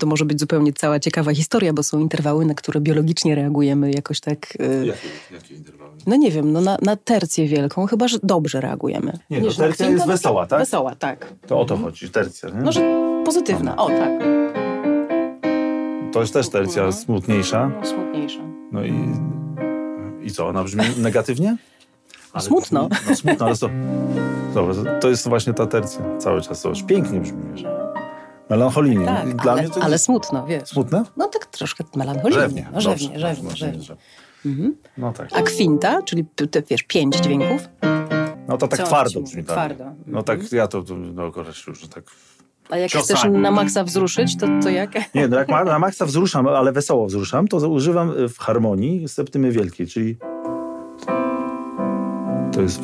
to 0.00 0.06
może 0.06 0.24
być 0.24 0.40
zupełnie 0.40 0.72
cała 0.72 1.00
ciekawa 1.00 1.34
historia, 1.34 1.72
bo 1.72 1.82
są 1.82 1.98
interwały, 1.98 2.44
na 2.44 2.54
które 2.54 2.80
biologicznie 2.80 3.34
reagujemy 3.34 3.90
jakoś 3.90 4.20
tak... 4.20 4.56
Y... 4.60 4.86
Jakie, 4.86 5.08
jakie 5.32 5.54
interwały? 5.54 5.90
No 6.06 6.16
nie 6.16 6.30
wiem, 6.30 6.52
no 6.52 6.60
na, 6.60 6.78
na 6.82 6.96
tercję 6.96 7.48
wielką 7.48 7.86
chyba, 7.86 8.08
że 8.08 8.18
dobrze 8.22 8.60
reagujemy. 8.60 9.18
Nie, 9.30 9.40
no 9.40 9.52
tercja 9.52 9.88
jest 9.88 10.06
wesoła, 10.06 10.46
tak? 10.46 10.58
Wesoła, 10.58 10.94
tak. 10.94 11.34
To 11.46 11.60
o 11.60 11.64
to 11.64 11.76
chodzi, 11.76 12.10
tercja, 12.10 12.48
nie? 12.48 12.60
No, 12.60 12.72
że 12.72 12.80
pozytywna, 13.24 13.76
o 13.76 13.88
tak. 13.88 14.10
To 16.12 16.20
jest 16.20 16.32
też 16.32 16.48
tercja 16.48 16.92
smutniejsza. 16.92 17.68
No, 17.80 17.86
smutniejsza. 17.86 18.40
No 18.72 18.84
i 18.84 18.92
i 20.24 20.30
co, 20.30 20.48
ona 20.48 20.64
brzmi 20.64 20.84
negatywnie? 20.96 21.56
Ale 22.32 22.42
smutno. 22.42 22.88
No 23.08 23.14
smutno, 23.14 23.46
ale 23.46 23.56
to, 23.56 23.70
to, 24.54 24.68
to 25.00 25.08
jest 25.08 25.28
właśnie 25.28 25.52
ta 25.52 25.66
tercja 25.66 26.00
cały 26.18 26.42
czas. 26.42 26.62
To 26.62 26.68
już 26.68 26.82
pięknie 26.82 27.20
brzmi, 27.20 27.42
wiesz. 27.52 27.64
Melancholijnie. 28.50 29.06
Tak, 29.06 29.46
ale, 29.46 29.68
to 29.68 29.82
ale 29.82 29.92
jest... 29.92 30.04
smutno, 30.04 30.46
wiesz. 30.46 30.68
Smutne? 30.68 31.04
No 31.16 31.28
tak 31.28 31.46
troszkę 31.46 31.84
melancholijnie. 31.96 32.42
Rzewnie, 32.42 32.68
no, 32.72 32.80
rzewnie, 32.80 33.08
dobrze, 33.08 33.20
rzewnie, 33.20 33.48
dobrze, 33.48 33.66
rzewnie. 33.66 33.96
Mhm. 34.46 34.76
No 34.98 35.12
tak. 35.12 35.28
A 35.32 35.42
kwinta, 35.42 36.02
czyli 36.02 36.24
te, 36.50 36.62
wiesz, 36.62 36.82
pięć 36.82 37.16
dźwięków? 37.16 37.68
No 38.48 38.58
to 38.58 38.68
tak 38.68 38.80
Co 38.80 38.86
twardo 38.86 39.20
brzmi. 39.20 39.44
Tak. 39.44 39.54
Twardo. 39.54 39.84
No 40.06 40.22
tak, 40.22 40.40
mhm. 40.40 40.56
ja 40.56 40.68
to, 40.68 40.84
no 41.14 41.32
już 41.66 41.88
tak 41.88 42.04
a 42.72 42.78
jak 42.78 42.90
Ciosami. 42.90 43.18
chcesz 43.18 43.42
na 43.42 43.50
maksa 43.50 43.84
wzruszyć, 43.84 44.36
to, 44.36 44.46
to 44.62 44.70
jak? 44.70 44.90
Nie, 45.14 45.28
no 45.28 45.36
jak 45.36 45.48
na 45.48 45.78
maksa 45.78 46.06
wzruszam, 46.06 46.46
ale 46.46 46.72
wesoło 46.72 47.06
wzruszam, 47.06 47.48
to 47.48 47.68
używam 47.68 48.28
w 48.28 48.38
harmonii 48.38 49.08
septymy 49.08 49.52
wielkiej, 49.52 49.86
czyli 49.86 50.16
to 52.52 52.60
jest 52.60 52.82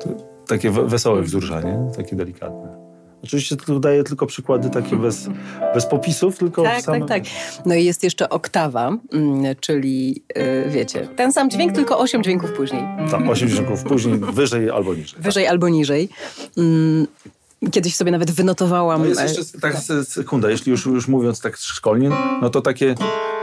to 0.00 0.08
takie 0.46 0.70
wesołe 0.70 1.22
wzruszanie, 1.22 1.78
takie 1.96 2.16
delikatne. 2.16 2.83
Oczywiście 3.24 3.56
tu 3.56 3.80
daję 3.80 4.04
tylko 4.04 4.26
przykłady 4.26 4.70
takie 4.70 4.96
bez, 4.96 5.28
bez 5.74 5.86
popisów, 5.86 6.38
tylko 6.38 6.62
tak, 6.62 6.82
same... 6.82 7.00
Tak, 7.00 7.08
tak, 7.08 7.22
No 7.66 7.74
i 7.74 7.84
jest 7.84 8.04
jeszcze 8.04 8.28
oktawa, 8.28 8.98
mm, 9.12 9.56
czyli 9.60 10.22
yy, 10.36 10.70
wiecie, 10.70 11.08
ten 11.16 11.32
sam 11.32 11.50
dźwięk, 11.50 11.72
tylko 11.72 11.98
osiem 11.98 12.22
dźwięków 12.22 12.52
później. 12.52 12.82
Tak, 13.10 13.28
osiem 13.28 13.48
dźwięków 13.48 13.82
później, 13.82 14.18
wyżej 14.18 14.70
albo 14.70 14.94
niżej. 14.94 15.22
Wyżej 15.22 15.44
tak. 15.44 15.52
albo 15.52 15.68
niżej. 15.68 16.08
Kiedyś 17.70 17.96
sobie 17.96 18.10
nawet 18.10 18.30
wynotowałam... 18.30 19.00
No 19.00 19.06
jest 19.06 19.22
jeszcze, 19.22 19.58
e, 19.58 19.60
tak, 19.60 19.76
sekunda, 20.04 20.50
jeśli 20.50 20.70
już, 20.70 20.86
już 20.86 21.08
mówiąc 21.08 21.40
tak 21.40 21.56
szkolnie, 21.56 22.10
no 22.42 22.50
to 22.50 22.60
takie, 22.60 22.94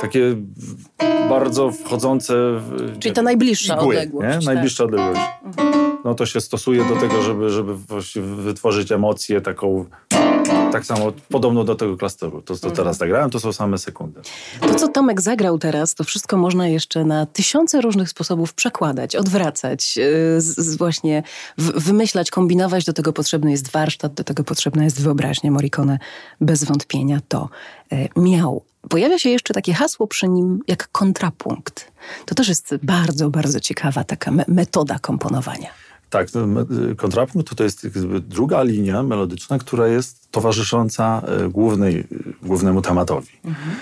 takie 0.01 0.35
bardzo 1.29 1.71
wchodzące... 1.71 2.33
W, 2.33 2.99
Czyli 2.99 3.15
to 3.15 3.21
najbliższa 3.21 3.75
igły, 3.75 3.87
odległość. 3.87 4.27
Nie? 4.27 4.33
Tak. 4.33 4.43
Najbliższa 4.43 4.83
odległość. 4.83 5.21
Mhm 5.45 5.81
no 6.03 6.15
to 6.15 6.25
się 6.25 6.41
stosuje 6.41 6.85
do 6.85 6.95
tego, 6.95 7.21
żeby, 7.21 7.49
żeby 7.49 7.75
wytworzyć 8.35 8.91
emocję 8.91 9.41
taką 9.41 9.85
tak 10.71 10.85
samo 10.85 11.11
podobno 11.29 11.63
do 11.63 11.75
tego 11.75 11.97
klasteru. 11.97 12.41
To, 12.41 12.55
co 12.55 12.67
mhm. 12.67 12.75
teraz 12.75 12.97
zagrałem, 12.97 13.29
to 13.29 13.39
są 13.39 13.53
same 13.53 13.77
sekundy. 13.77 14.21
To, 14.61 14.75
co 14.75 14.87
Tomek 14.87 15.21
zagrał 15.21 15.57
teraz, 15.57 15.95
to 15.95 16.03
wszystko 16.03 16.37
można 16.37 16.67
jeszcze 16.67 17.05
na 17.05 17.25
tysiące 17.25 17.81
różnych 17.81 18.09
sposobów 18.09 18.53
przekładać, 18.53 19.15
odwracać, 19.15 19.97
yy, 19.97 20.41
z, 20.41 20.77
właśnie 20.77 21.23
w, 21.57 21.83
wymyślać, 21.83 22.31
kombinować. 22.31 22.85
Do 22.85 22.93
tego 22.93 23.13
potrzebny 23.13 23.51
jest 23.51 23.71
warsztat, 23.71 24.13
do 24.13 24.23
tego 24.23 24.43
potrzebna 24.43 24.83
jest 24.83 25.01
wyobraźnia. 25.01 25.51
Morricone 25.51 25.99
bez 26.41 26.63
wątpienia 26.63 27.19
to 27.27 27.49
yy, 27.91 28.09
miał. 28.15 28.63
Pojawia 28.89 29.19
się 29.19 29.29
jeszcze 29.29 29.53
takie 29.53 29.73
hasło 29.73 30.07
przy 30.07 30.27
nim 30.27 30.59
jak 30.67 30.91
kontrapunkt. 30.91 31.91
To 32.25 32.35
też 32.35 32.49
jest 32.49 32.75
bardzo, 32.83 33.29
bardzo 33.29 33.59
ciekawa 33.59 34.03
taka 34.03 34.31
me 34.31 34.45
metoda 34.47 34.99
komponowania. 34.99 35.69
Tak, 36.11 36.27
kontrapunkt 36.97 37.55
to 37.55 37.63
jest 37.63 37.87
druga 38.19 38.63
linia 38.63 39.03
melodyczna, 39.03 39.57
która 39.57 39.87
jest 39.87 40.31
towarzysząca 40.31 41.21
e, 41.27 41.49
głównej, 41.49 42.07
głównemu 42.43 42.81
tematowi. 42.81 43.29
Mhm. 43.45 43.75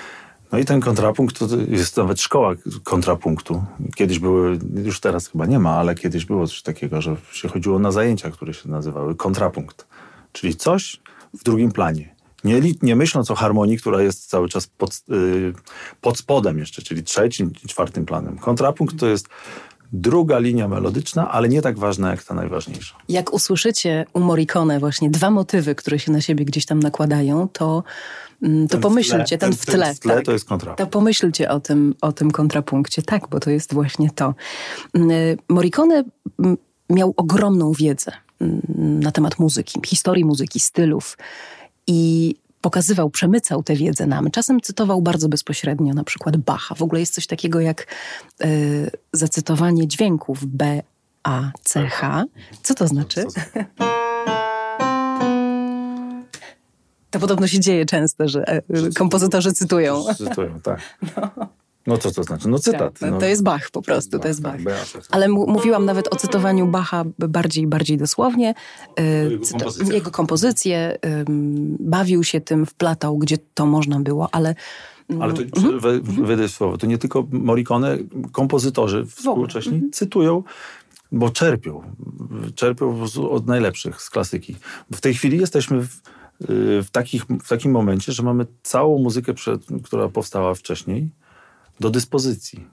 No 0.52 0.60
i 0.60 0.66
ten 0.66 0.82
kontrapunkt 0.82 1.40
to 1.40 1.48
jest 1.68 1.98
nawet 1.98 2.22
szkoła 2.22 2.56
kontrapunktu. 2.84 3.64
Kiedyś 3.96 4.20
były, 4.20 4.60
już 4.76 5.00
teraz 5.00 5.28
chyba 5.28 5.46
nie 5.46 5.60
ma, 5.60 5.78
ale 5.78 5.96
kiedyś 5.96 6.26
było 6.26 6.48
coś 6.48 6.62
takiego, 6.62 7.02
że 7.02 7.16
się 7.32 7.48
chodziło 7.48 7.80
na 7.80 7.92
zajęcia, 7.92 8.32
które 8.32 8.54
się 8.54 8.70
nazywały 8.70 9.16
kontrapunkt. 9.16 9.88
Czyli 10.32 10.56
coś 10.56 11.02
w 11.34 11.44
drugim 11.44 11.72
planie. 11.72 12.16
Nie, 12.44 12.62
nie 12.82 12.96
myśląc 12.96 13.32
o 13.32 13.36
harmonii, 13.36 13.78
która 13.78 14.02
jest 14.02 14.30
cały 14.30 14.50
czas 14.50 14.68
pod, 14.68 15.04
yy, 15.08 15.54
pod 16.02 16.18
spodem 16.18 16.60
jeszcze, 16.60 16.82
czyli 16.82 17.04
trzecim, 17.04 17.52
czwartym 17.68 18.06
planem. 18.06 18.38
Kontrapunkt 18.38 19.00
to 19.00 19.08
jest 19.08 19.30
druga 19.92 20.40
linia 20.40 20.68
melodyczna, 20.68 21.32
ale 21.32 21.50
nie 21.50 21.62
tak 21.62 21.80
ważna 21.80 22.12
jak 22.12 22.24
ta 22.24 22.34
najważniejsza. 22.34 22.96
Jak 23.10 23.34
usłyszycie 23.34 24.06
u 24.14 24.20
Morricone 24.20 24.80
właśnie 24.80 25.10
dwa 25.10 25.30
motywy, 25.30 25.76
które 25.76 26.00
się 26.00 26.12
na 26.12 26.22
siebie 26.22 26.46
gdzieś 26.46 26.66
tam 26.66 26.80
nakładają, 26.80 27.48
to, 27.54 27.84
mm, 28.44 28.68
to 28.68 28.72
ten 28.72 28.82
pomyślcie, 28.82 29.38
ten, 29.38 29.54
w 29.54 29.66
tle. 29.66 29.86
Ten 29.86 29.96
w 29.96 30.00
tle 30.00 30.16
tak, 30.16 30.26
to 30.26 30.32
jest 30.32 30.46
kontrapunkt. 30.46 30.78
To 30.78 30.88
pomyślcie 30.88 31.50
o 31.50 31.60
tym, 31.60 31.96
o 32.02 32.12
tym 32.12 32.32
kontrapunkcie. 32.32 33.02
Tak, 33.02 33.28
bo 33.30 33.40
to 33.40 33.50
jest 33.50 33.74
właśnie 33.74 34.10
to. 34.10 34.34
Mm, 34.94 35.38
Morricone 35.50 36.04
mm, 36.40 36.58
miał 36.90 37.14
ogromną 37.18 37.72
wiedzę 37.72 38.12
na 38.78 39.12
temat 39.12 39.40
muzyki, 39.40 39.80
historii 39.86 40.26
muzyki, 40.26 40.60
stylów 40.60 41.18
i 41.88 42.36
pokazywał, 42.62 43.10
przemycał 43.10 43.64
tę 43.64 43.76
wiedzę 43.76 44.08
nam. 44.08 44.32
Czasem 44.32 44.62
cytował 44.62 45.02
bardzo 45.02 45.30
bezpośrednio, 45.30 45.94
na 45.94 46.04
przykład 46.04 46.38
Bacha. 46.38 46.76
W 46.76 46.82
ogóle 46.82 47.00
jest 47.00 47.14
coś 47.14 47.28
takiego 47.28 47.60
jak 47.60 47.88
y, 48.44 48.92
zacytowanie 49.14 49.88
dźwięków 49.88 50.46
B, 50.46 50.82
A, 51.24 51.52
C, 51.64 51.88
H. 51.88 52.26
Co 52.64 52.74
to 52.74 52.88
znaczy? 52.88 53.26
To 57.10 57.20
podobno 57.20 57.48
się 57.48 57.60
dzieje 57.60 57.86
często, 57.86 58.28
że 58.28 58.48
e, 58.48 58.62
kompozytorzy 58.96 59.52
cytują. 59.54 60.04
Cytują, 60.18 60.62
tak. 60.62 60.80
No. 61.38 61.59
No 61.88 61.98
co 61.98 62.12
to 62.12 62.24
znaczy? 62.24 62.50
No 62.50 62.60
cytat. 62.60 63.00
Tak, 63.00 63.12
no. 63.12 63.20
To 63.20 63.26
jest 63.26 63.44
Bach 63.44 63.72
po 63.72 63.82
prostu, 63.82 64.20
to 64.20 64.28
jest 64.28 64.42
Bach. 64.42 64.60
Ale 65.12 65.28
mówiłam 65.30 65.86
nawet 65.86 66.14
o 66.14 66.16
cytowaniu 66.16 66.68
Bacha 66.68 67.06
bardziej 67.20 67.68
bardziej 67.68 67.98
dosłownie. 67.98 68.54
E, 68.96 69.24
jego, 69.24 69.46
kompozycje. 69.48 69.94
jego 69.94 70.12
kompozycje. 70.12 70.98
Bawił 71.80 72.24
się 72.24 72.42
tym, 72.42 72.66
wplatał, 72.66 73.18
gdzie 73.18 73.38
to 73.54 73.66
można 73.66 74.00
było, 74.00 74.30
ale... 74.32 74.56
Mm, 75.10 75.22
ale 75.22 75.34
to 75.34 75.42
mhm. 75.42 76.02
wejdę 76.26 76.50
słowo, 76.50 76.78
to 76.78 76.88
nie 76.88 76.98
tylko 76.98 77.28
Morricone, 77.32 77.98
kompozytorzy 78.32 79.06
współcześni 79.06 79.74
mhm. 79.74 79.92
cytują 79.92 80.44
bo 81.12 81.30
czerpią. 81.30 81.82
Czerpią 82.56 83.04
od 83.30 83.48
najlepszych 83.48 84.02
z 84.02 84.10
klasyki. 84.10 84.56
W 84.92 85.02
tej 85.02 85.14
chwili 85.14 85.38
jesteśmy 85.38 85.82
w, 85.82 86.02
w, 86.84 86.88
takich, 86.92 87.26
w 87.26 87.50
takim 87.50 87.72
momencie, 87.72 88.12
że 88.12 88.24
mamy 88.24 88.46
całą 88.64 89.00
muzykę, 89.00 89.34
przed, 89.34 89.62
która 89.84 90.10
powstała 90.10 90.54
wcześniej, 90.54 91.10
do 91.80 91.90
dyspozycji. 91.90 92.68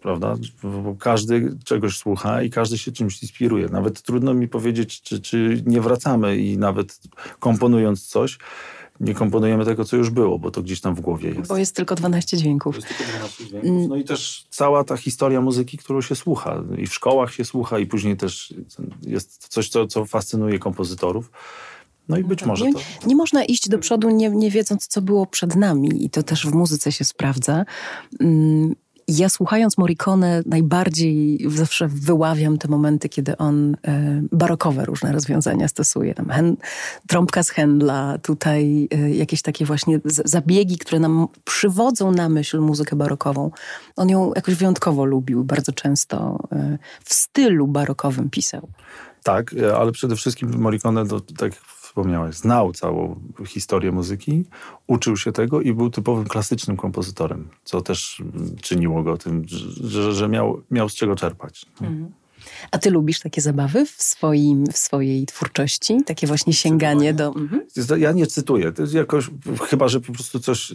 Prawda? 0.00 0.34
Bo 0.62 0.94
każdy 0.98 1.56
czegoś 1.64 1.98
słucha 1.98 2.42
i 2.42 2.50
każdy 2.50 2.78
się 2.78 2.92
czymś 2.92 3.22
inspiruje. 3.22 3.68
Nawet 3.68 4.02
trudno 4.02 4.34
mi 4.34 4.48
powiedzieć, 4.48 5.02
czy, 5.02 5.20
czy 5.20 5.62
nie 5.66 5.80
wracamy 5.80 6.36
i 6.36 6.58
nawet 6.58 7.00
komponując 7.38 8.06
coś, 8.06 8.38
nie 9.00 9.14
komponujemy 9.14 9.64
tego, 9.64 9.84
co 9.84 9.96
już 9.96 10.10
było, 10.10 10.38
bo 10.38 10.50
to 10.50 10.62
gdzieś 10.62 10.80
tam 10.80 10.94
w 10.94 11.00
głowie 11.00 11.30
jest. 11.30 11.48
Bo 11.48 11.56
jest 11.56 11.76
tylko 11.76 11.94
12 11.94 12.36
dźwięków. 12.36 12.76
Jest 12.76 12.88
tylko 12.88 13.04
12 13.04 13.46
dźwięków. 13.46 13.70
Mm. 13.70 13.88
No 13.88 13.96
i 13.96 14.04
też 14.04 14.46
cała 14.50 14.84
ta 14.84 14.96
historia 14.96 15.40
muzyki, 15.40 15.78
którą 15.78 16.00
się 16.00 16.14
słucha. 16.14 16.64
I 16.78 16.86
w 16.86 16.94
szkołach 16.94 17.34
się 17.34 17.44
słucha, 17.44 17.78
i 17.78 17.86
później 17.86 18.16
też 18.16 18.54
jest 19.02 19.48
coś, 19.48 19.68
co, 19.68 19.86
co 19.86 20.04
fascynuje 20.04 20.58
kompozytorów. 20.58 21.30
No 22.08 22.16
i 22.16 22.24
być 22.24 22.38
tak. 22.38 22.48
może 22.48 22.66
nie, 22.66 22.72
to... 22.72 22.80
Nie 23.06 23.16
można 23.16 23.44
iść 23.44 23.68
do 23.68 23.78
przodu 23.78 24.10
nie, 24.10 24.30
nie 24.30 24.50
wiedząc, 24.50 24.86
co 24.86 25.02
było 25.02 25.26
przed 25.26 25.56
nami 25.56 26.04
i 26.04 26.10
to 26.10 26.22
też 26.22 26.46
w 26.46 26.54
muzyce 26.54 26.92
się 26.92 27.04
sprawdza. 27.04 27.64
Mm, 28.20 28.74
ja 29.08 29.28
słuchając 29.28 29.78
Morricone 29.78 30.42
najbardziej 30.46 31.38
zawsze 31.48 31.88
wyławiam 31.88 32.58
te 32.58 32.68
momenty, 32.68 33.08
kiedy 33.08 33.36
on 33.36 33.76
e, 33.86 34.22
barokowe 34.32 34.84
różne 34.84 35.12
rozwiązania 35.12 35.68
stosuje. 35.68 36.14
Tam 36.14 36.28
hen, 36.28 36.56
trąbka 37.06 37.42
z 37.42 37.52
Händla, 37.52 38.18
tutaj 38.18 38.88
e, 38.90 39.10
jakieś 39.10 39.42
takie 39.42 39.64
właśnie 39.64 40.00
zabiegi, 40.04 40.78
które 40.78 40.98
nam 40.98 41.28
przywodzą 41.44 42.12
na 42.12 42.28
myśl 42.28 42.60
muzykę 42.60 42.96
barokową. 42.96 43.50
On 43.96 44.08
ją 44.08 44.32
jakoś 44.36 44.54
wyjątkowo 44.54 45.04
lubił, 45.04 45.44
bardzo 45.44 45.72
często 45.72 46.38
e, 46.52 46.78
w 47.04 47.14
stylu 47.14 47.66
barokowym 47.66 48.30
pisał. 48.30 48.68
Tak, 49.22 49.54
ale 49.76 49.92
przede 49.92 50.16
wszystkim 50.16 50.60
Morricone, 50.60 51.06
to, 51.06 51.20
tak 51.20 51.52
wspomniałeś, 51.92 52.36
znał 52.36 52.72
całą 52.72 53.20
historię 53.46 53.92
muzyki, 53.92 54.44
uczył 54.86 55.16
się 55.16 55.32
tego 55.32 55.60
i 55.60 55.72
był 55.72 55.90
typowym 55.90 56.24
klasycznym 56.24 56.76
kompozytorem, 56.76 57.48
co 57.64 57.80
też 57.80 58.22
czyniło 58.62 59.02
go 59.02 59.18
tym, 59.18 59.44
że, 59.80 60.12
że 60.12 60.28
miał, 60.28 60.62
miał 60.70 60.88
z 60.88 60.94
czego 60.94 61.16
czerpać. 61.16 61.66
Mhm. 61.80 62.10
A 62.70 62.78
ty 62.78 62.90
lubisz 62.90 63.20
takie 63.20 63.40
zabawy 63.40 63.86
w, 63.86 64.02
swoim, 64.02 64.66
w 64.66 64.78
swojej 64.78 65.26
twórczości? 65.26 66.00
Takie 66.06 66.26
właśnie 66.26 66.52
sięganie 66.52 67.14
do... 67.14 67.26
Mhm. 67.26 67.66
Ja 67.98 68.12
nie 68.12 68.26
cytuję. 68.26 68.72
To 68.72 68.82
jest 68.82 68.94
jakoś, 68.94 69.30
chyba, 69.68 69.88
że 69.88 70.00
po 70.00 70.12
prostu 70.12 70.40
coś, 70.40 70.74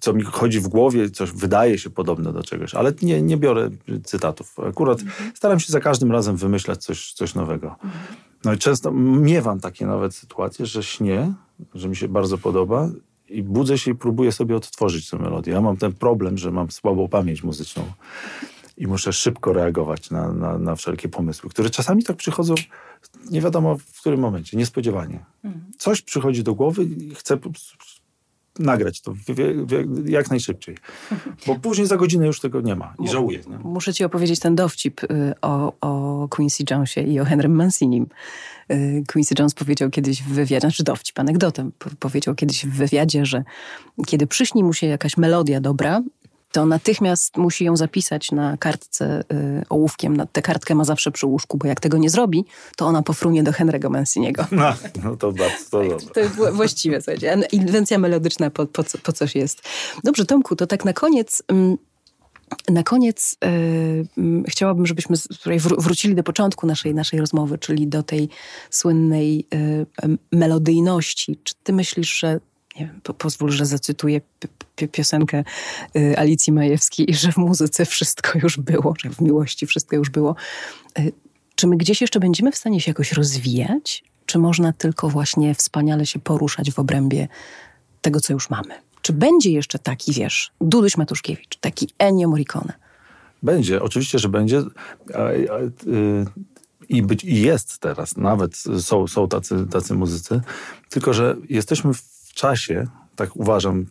co 0.00 0.12
mi 0.12 0.22
chodzi 0.22 0.60
w 0.60 0.68
głowie, 0.68 1.10
coś 1.10 1.32
wydaje 1.32 1.78
się 1.78 1.90
podobne 1.90 2.32
do 2.32 2.42
czegoś, 2.42 2.74
ale 2.74 2.92
nie, 3.02 3.22
nie 3.22 3.36
biorę 3.36 3.70
cytatów. 4.04 4.58
Akurat 4.58 5.00
mhm. 5.00 5.32
staram 5.36 5.60
się 5.60 5.72
za 5.72 5.80
każdym 5.80 6.12
razem 6.12 6.36
wymyślać 6.36 6.84
coś, 6.84 7.12
coś 7.12 7.34
nowego. 7.34 7.76
Mhm. 7.84 8.29
No 8.44 8.52
i 8.52 8.58
często 8.58 8.90
miewam 8.92 9.60
takie 9.60 9.86
nawet 9.86 10.14
sytuacje, 10.14 10.66
że 10.66 10.82
śnię, 10.82 11.32
że 11.74 11.88
mi 11.88 11.96
się 11.96 12.08
bardzo 12.08 12.38
podoba 12.38 12.88
i 13.28 13.42
budzę 13.42 13.78
się 13.78 13.90
i 13.90 13.94
próbuję 13.94 14.32
sobie 14.32 14.56
odtworzyć 14.56 15.10
tę 15.10 15.18
melodię. 15.18 15.52
Ja 15.52 15.60
mam 15.60 15.76
ten 15.76 15.92
problem, 15.92 16.38
że 16.38 16.50
mam 16.50 16.70
słabą 16.70 17.08
pamięć 17.08 17.42
muzyczną 17.42 17.84
i 18.76 18.86
muszę 18.86 19.12
szybko 19.12 19.52
reagować 19.52 20.10
na, 20.10 20.32
na, 20.32 20.58
na 20.58 20.76
wszelkie 20.76 21.08
pomysły, 21.08 21.50
które 21.50 21.70
czasami 21.70 22.04
tak 22.04 22.16
przychodzą 22.16 22.54
nie 23.30 23.40
wiadomo 23.40 23.78
w 23.78 24.00
którym 24.00 24.20
momencie, 24.20 24.56
niespodziewanie. 24.56 25.24
Mhm. 25.44 25.72
Coś 25.78 26.02
przychodzi 26.02 26.42
do 26.42 26.54
głowy 26.54 26.84
i 26.84 27.14
chcę 27.14 27.38
nagrać 28.58 29.00
to 29.00 29.14
jak 30.04 30.30
najszybciej. 30.30 30.76
Bo 31.46 31.54
później 31.54 31.86
za 31.86 31.96
godzinę 31.96 32.26
już 32.26 32.40
tego 32.40 32.60
nie 32.60 32.76
ma 32.76 32.94
i 33.04 33.08
żałuję. 33.08 33.40
Nie? 33.48 33.58
Muszę 33.58 33.94
ci 33.94 34.04
opowiedzieć 34.04 34.40
ten 34.40 34.54
dowcip 34.54 35.04
y, 35.04 35.34
o, 35.42 35.72
o 36.22 36.28
Quincy 36.28 36.64
Jonesie 36.70 37.00
i 37.00 37.20
o 37.20 37.24
Henrym 37.24 37.54
Mancinim. 37.54 38.06
Y, 38.72 39.04
Quincy 39.12 39.34
Jones 39.38 39.54
powiedział 39.54 39.90
kiedyś 39.90 40.22
w 40.22 40.28
wywiadzie, 40.28 40.60
znaczy 40.60 40.84
dowcip, 40.84 41.18
anegdotę, 41.18 41.70
powiedział 41.98 42.34
kiedyś 42.34 42.66
w 42.66 42.70
wywiadzie, 42.70 43.26
że 43.26 43.44
kiedy 44.06 44.26
przyśni 44.26 44.64
mu 44.64 44.72
się 44.72 44.86
jakaś 44.86 45.16
melodia 45.16 45.60
dobra, 45.60 46.02
to 46.52 46.66
natychmiast 46.66 47.36
musi 47.36 47.64
ją 47.64 47.76
zapisać 47.76 48.32
na 48.32 48.56
kartce 48.56 49.20
y, 49.32 49.64
ołówkiem. 49.68 50.22
Tę 50.32 50.42
kartkę 50.42 50.74
ma 50.74 50.84
zawsze 50.84 51.10
przy 51.10 51.26
łóżku, 51.26 51.58
bo 51.58 51.66
jak 51.66 51.80
tego 51.80 51.98
nie 51.98 52.10
zrobi, 52.10 52.44
to 52.76 52.86
ona 52.86 53.02
pofrunie 53.02 53.42
do 53.42 53.50
Henry'ego 53.50 53.90
Manciniego. 53.90 54.46
No, 54.50 54.74
no 55.04 55.16
to 55.16 55.32
bardzo 55.32 55.70
to 55.70 55.96
tak, 55.98 56.14
To 56.14 56.20
jest 56.20 56.34
właściwe, 56.52 57.00
słuchajcie. 57.00 57.36
Inwencja 57.52 57.98
melodyczna 57.98 58.50
po, 58.50 58.66
po, 58.66 58.84
po 59.02 59.12
coś 59.12 59.34
jest. 59.34 59.62
Dobrze, 60.04 60.26
Tomku, 60.26 60.56
to 60.56 60.66
tak 60.66 60.84
na 60.84 60.92
koniec... 60.92 61.42
Mm, 61.48 61.76
na 62.68 62.82
koniec 62.82 63.36
yy, 64.16 64.42
chciałabym, 64.48 64.86
żebyśmy 64.86 65.16
wrócili 65.78 66.14
do 66.14 66.22
początku 66.22 66.66
naszej, 66.66 66.94
naszej 66.94 67.20
rozmowy, 67.20 67.58
czyli 67.58 67.86
do 67.86 68.02
tej 68.02 68.28
słynnej 68.70 69.46
yy, 69.52 70.18
melodyjności. 70.32 71.38
Czy 71.44 71.54
ty 71.62 71.72
myślisz, 71.72 72.18
że 72.18 72.40
nie 72.80 72.86
wiem, 72.86 73.00
po, 73.02 73.14
pozwól, 73.14 73.50
że 73.50 73.66
zacytuję 73.66 74.20
piosenkę 74.92 75.44
y, 75.96 76.18
Alicji 76.18 76.52
Majewskiej, 76.52 77.14
że 77.20 77.32
w 77.32 77.36
muzyce 77.36 77.86
wszystko 77.86 78.38
już 78.42 78.56
było, 78.56 78.94
że 78.98 79.10
w 79.10 79.20
miłości 79.20 79.66
wszystko 79.66 79.96
już 79.96 80.10
było. 80.10 80.36
Czy 81.54 81.66
my 81.66 81.76
gdzieś 81.76 82.00
jeszcze 82.00 82.20
będziemy 82.20 82.52
w 82.52 82.56
stanie 82.56 82.80
się 82.80 82.90
jakoś 82.90 83.12
rozwijać? 83.12 84.04
Czy 84.26 84.38
można 84.38 84.72
tylko 84.72 85.08
właśnie 85.08 85.54
wspaniale 85.54 86.06
się 86.06 86.18
poruszać 86.18 86.72
w 86.72 86.78
obrębie 86.78 87.28
tego, 88.00 88.20
co 88.20 88.32
już 88.32 88.50
mamy? 88.50 88.89
Czy 89.02 89.12
będzie 89.12 89.50
jeszcze 89.50 89.78
taki, 89.78 90.12
wiesz, 90.12 90.50
Duduś 90.60 90.96
Matuszkiewicz, 90.96 91.56
taki 91.56 91.88
Ennio 91.98 92.28
Morricone? 92.28 92.72
Będzie, 93.42 93.82
oczywiście, 93.82 94.18
że 94.18 94.28
będzie. 94.28 94.58
Y, 94.58 96.26
I, 96.88 97.02
być, 97.02 97.24
I 97.24 97.42
jest 97.42 97.78
teraz, 97.78 98.16
nawet 98.16 98.56
są, 98.80 99.06
są 99.06 99.28
tacy, 99.28 99.66
tacy 99.66 99.94
muzycy, 99.94 100.40
tylko 100.88 101.12
że 101.12 101.36
jesteśmy 101.48 101.94
w 101.94 102.32
czasie, 102.34 102.86
tak 103.16 103.36
uważam 103.36 103.86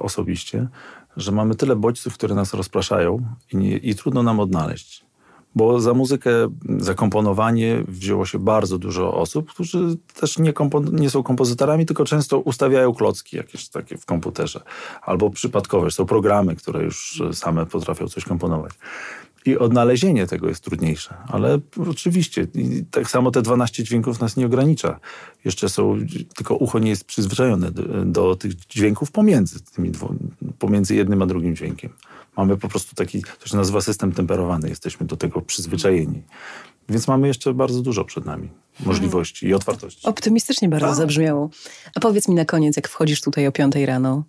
osobiście, 0.00 0.68
że 1.16 1.32
mamy 1.32 1.54
tyle 1.54 1.76
bodźców, 1.76 2.14
które 2.14 2.34
nas 2.34 2.54
rozpraszają 2.54 3.26
i, 3.52 3.56
nie, 3.56 3.76
i 3.76 3.94
trudno 3.94 4.22
nam 4.22 4.40
odnaleźć. 4.40 5.05
Bo 5.56 5.80
za 5.80 5.94
muzykę, 5.94 6.30
za 6.78 6.94
komponowanie 6.94 7.84
wzięło 7.88 8.26
się 8.26 8.38
bardzo 8.38 8.78
dużo 8.78 9.14
osób, 9.14 9.50
którzy 9.50 9.96
też 10.14 10.38
nie, 10.38 10.52
nie, 10.92 11.10
są 11.10 11.22
kompozytorami, 11.22 11.86
tylko 11.86 12.04
często 12.04 12.38
ustawiają 12.38 12.94
klocki 12.94 13.36
jakieś 13.36 13.68
takie 13.68 13.98
w 13.98 14.06
komputerze. 14.06 14.60
Albo 15.02 15.30
przypadkowe. 15.30 15.90
Są 15.90 16.06
programy, 16.06 16.56
które 16.56 16.82
już 16.82 17.22
same 17.32 17.66
potrafią 17.66 18.08
coś 18.08 18.24
komponować. 18.24 18.72
I 19.46 19.58
odnalezienie 19.58 20.26
tego 20.26 20.48
jest 20.48 20.64
trudniejsze. 20.64 21.14
Ale 21.28 21.58
oczywiście, 21.90 22.46
tak 22.90 23.10
samo 23.10 23.30
te 23.30 23.42
12 23.42 23.84
dźwięków 23.84 24.20
nas 24.20 24.36
nie 24.36 24.46
ogranicza. 24.46 25.00
Jeszcze 25.44 25.68
są, 25.68 25.98
tylko 26.36 26.56
ucho 26.56 26.78
nie 26.78 26.90
jest 26.90 27.04
przyzwyczajone 27.04 27.70
do, 27.70 28.04
do 28.04 28.36
tych 28.36 28.54
dźwięków 28.54 29.10
pomiędzy 29.10 29.60
tymi 29.60 29.90
dwo, 29.90 30.14
pomiędzy 30.58 30.94
jednym 30.94 31.22
a 31.22 31.26
drugim 31.26 31.56
dźwiękiem. 31.56 31.90
Mamy 32.36 32.56
po 32.56 32.68
prostu 32.68 32.94
taki, 32.94 33.22
to 33.22 33.48
się 33.48 33.56
nazywa 33.56 33.80
system 33.80 34.12
temperowany. 34.12 34.68
Jesteśmy 34.68 35.06
do 35.06 35.16
tego 35.16 35.40
przyzwyczajeni. 35.40 36.22
Więc 36.88 37.08
mamy 37.08 37.28
jeszcze 37.28 37.54
bardzo 37.54 37.82
dużo 37.82 38.04
przed 38.04 38.24
nami 38.24 38.48
możliwości 38.80 39.46
i 39.46 39.54
otwartości. 39.54 40.06
Optymistycznie 40.06 40.68
bardzo 40.68 40.94
zabrzmiało. 40.94 41.50
A 41.94 42.00
powiedz 42.00 42.28
mi 42.28 42.34
na 42.34 42.44
koniec, 42.44 42.76
jak 42.76 42.88
wchodzisz 42.88 43.20
tutaj 43.20 43.46
o 43.46 43.52
5 43.52 43.74
rano, 43.76 44.24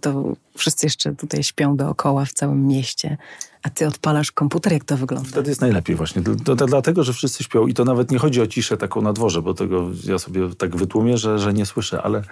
to 0.00 0.36
wszyscy 0.56 0.86
jeszcze 0.86 1.14
tutaj 1.14 1.42
śpią 1.42 1.76
dookoła 1.76 2.24
w 2.24 2.32
całym 2.32 2.66
mieście, 2.66 3.16
a 3.62 3.70
ty 3.70 3.86
odpalasz 3.86 4.32
komputer, 4.32 4.72
jak 4.72 4.84
to 4.84 4.96
wygląda? 4.96 5.28
Wtedy 5.28 5.50
jest 5.50 5.60
najlepiej 5.60 5.96
właśnie. 5.96 6.22
To, 6.22 6.56
to, 6.56 6.66
dlatego, 6.66 7.04
że 7.04 7.12
wszyscy 7.12 7.44
śpią 7.44 7.66
i 7.66 7.74
to 7.74 7.84
nawet 7.84 8.10
nie 8.10 8.18
chodzi 8.18 8.42
o 8.42 8.46
ciszę 8.46 8.76
taką 8.76 9.02
na 9.02 9.12
dworze, 9.12 9.42
bo 9.42 9.54
tego 9.54 9.90
ja 10.04 10.18
sobie 10.18 10.54
tak 10.54 10.76
wytłumię, 10.76 11.18
że, 11.18 11.38
że 11.38 11.52
nie 11.52 11.66
słyszę, 11.66 12.02
ale, 12.02 12.22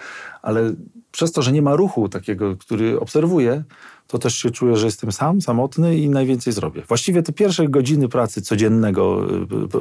ale 0.43 0.73
przez 1.12 1.33
to, 1.33 1.43
że 1.43 1.53
nie 1.53 1.62
ma 1.62 1.77
ruchu 1.77 2.09
takiego, 2.09 2.57
który 2.57 3.01
obserwuję, 3.01 3.65
to 4.07 4.19
też 4.19 4.35
się 4.35 4.51
czuję, 4.51 4.77
że 4.77 4.87
jestem 4.87 5.13
sam, 5.13 5.41
samotny 5.41 5.99
i 5.99 6.09
najwięcej 6.09 6.53
zrobię. 6.53 6.83
Właściwie 6.89 7.23
te 7.23 7.33
pierwsze 7.33 7.69
godziny 7.69 8.09
pracy 8.09 8.43
codziennego, 8.43 9.27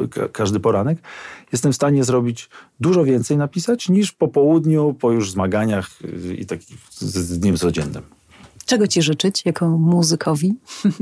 y, 0.04 0.30
każdy 0.32 0.60
poranek, 0.60 0.98
jestem 1.52 1.72
w 1.72 1.76
stanie 1.76 2.04
zrobić 2.04 2.50
dużo 2.80 3.04
więcej 3.04 3.38
napisać 3.38 3.90
niż 3.90 4.12
po 4.12 4.28
południu, 4.28 4.94
po 4.94 5.12
już 5.12 5.32
zmaganiach 5.32 5.90
y, 6.30 6.36
i 6.36 6.46
takich 6.46 6.78
z 6.92 7.40
dniem 7.40 7.58
codziennym. 7.58 8.04
Czego 8.66 8.88
ci 8.88 9.02
życzyć 9.02 9.46
jako 9.46 9.68
muzykowi? 9.78 10.56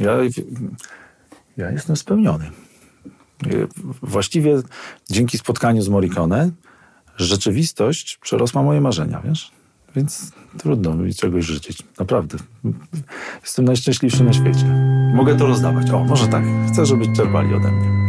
Ja, 0.00 0.12
ja 1.56 1.70
jestem 1.70 1.96
spełniony. 1.96 2.50
Właściwie 4.02 4.62
dzięki 5.10 5.38
spotkaniu 5.38 5.82
z 5.82 5.88
Morricone 5.88 6.50
rzeczywistość 7.16 8.18
przerosła 8.22 8.62
moje 8.62 8.80
marzenia, 8.80 9.22
wiesz? 9.24 9.52
Więc 9.96 10.32
trudno 10.58 10.94
mi 10.94 11.14
czegoś 11.14 11.44
życzyć. 11.44 11.82
Naprawdę. 11.98 12.38
Jestem 13.42 13.64
najszczęśliwszy 13.64 14.24
na 14.24 14.32
świecie. 14.32 14.66
Mogę 15.14 15.36
to 15.36 15.46
rozdawać. 15.46 15.90
O, 15.90 16.04
może 16.04 16.28
tak. 16.28 16.44
Chcę, 16.72 16.86
żeby 16.86 17.12
czerpali 17.16 17.54
ode 17.54 17.72
mnie. 17.72 18.07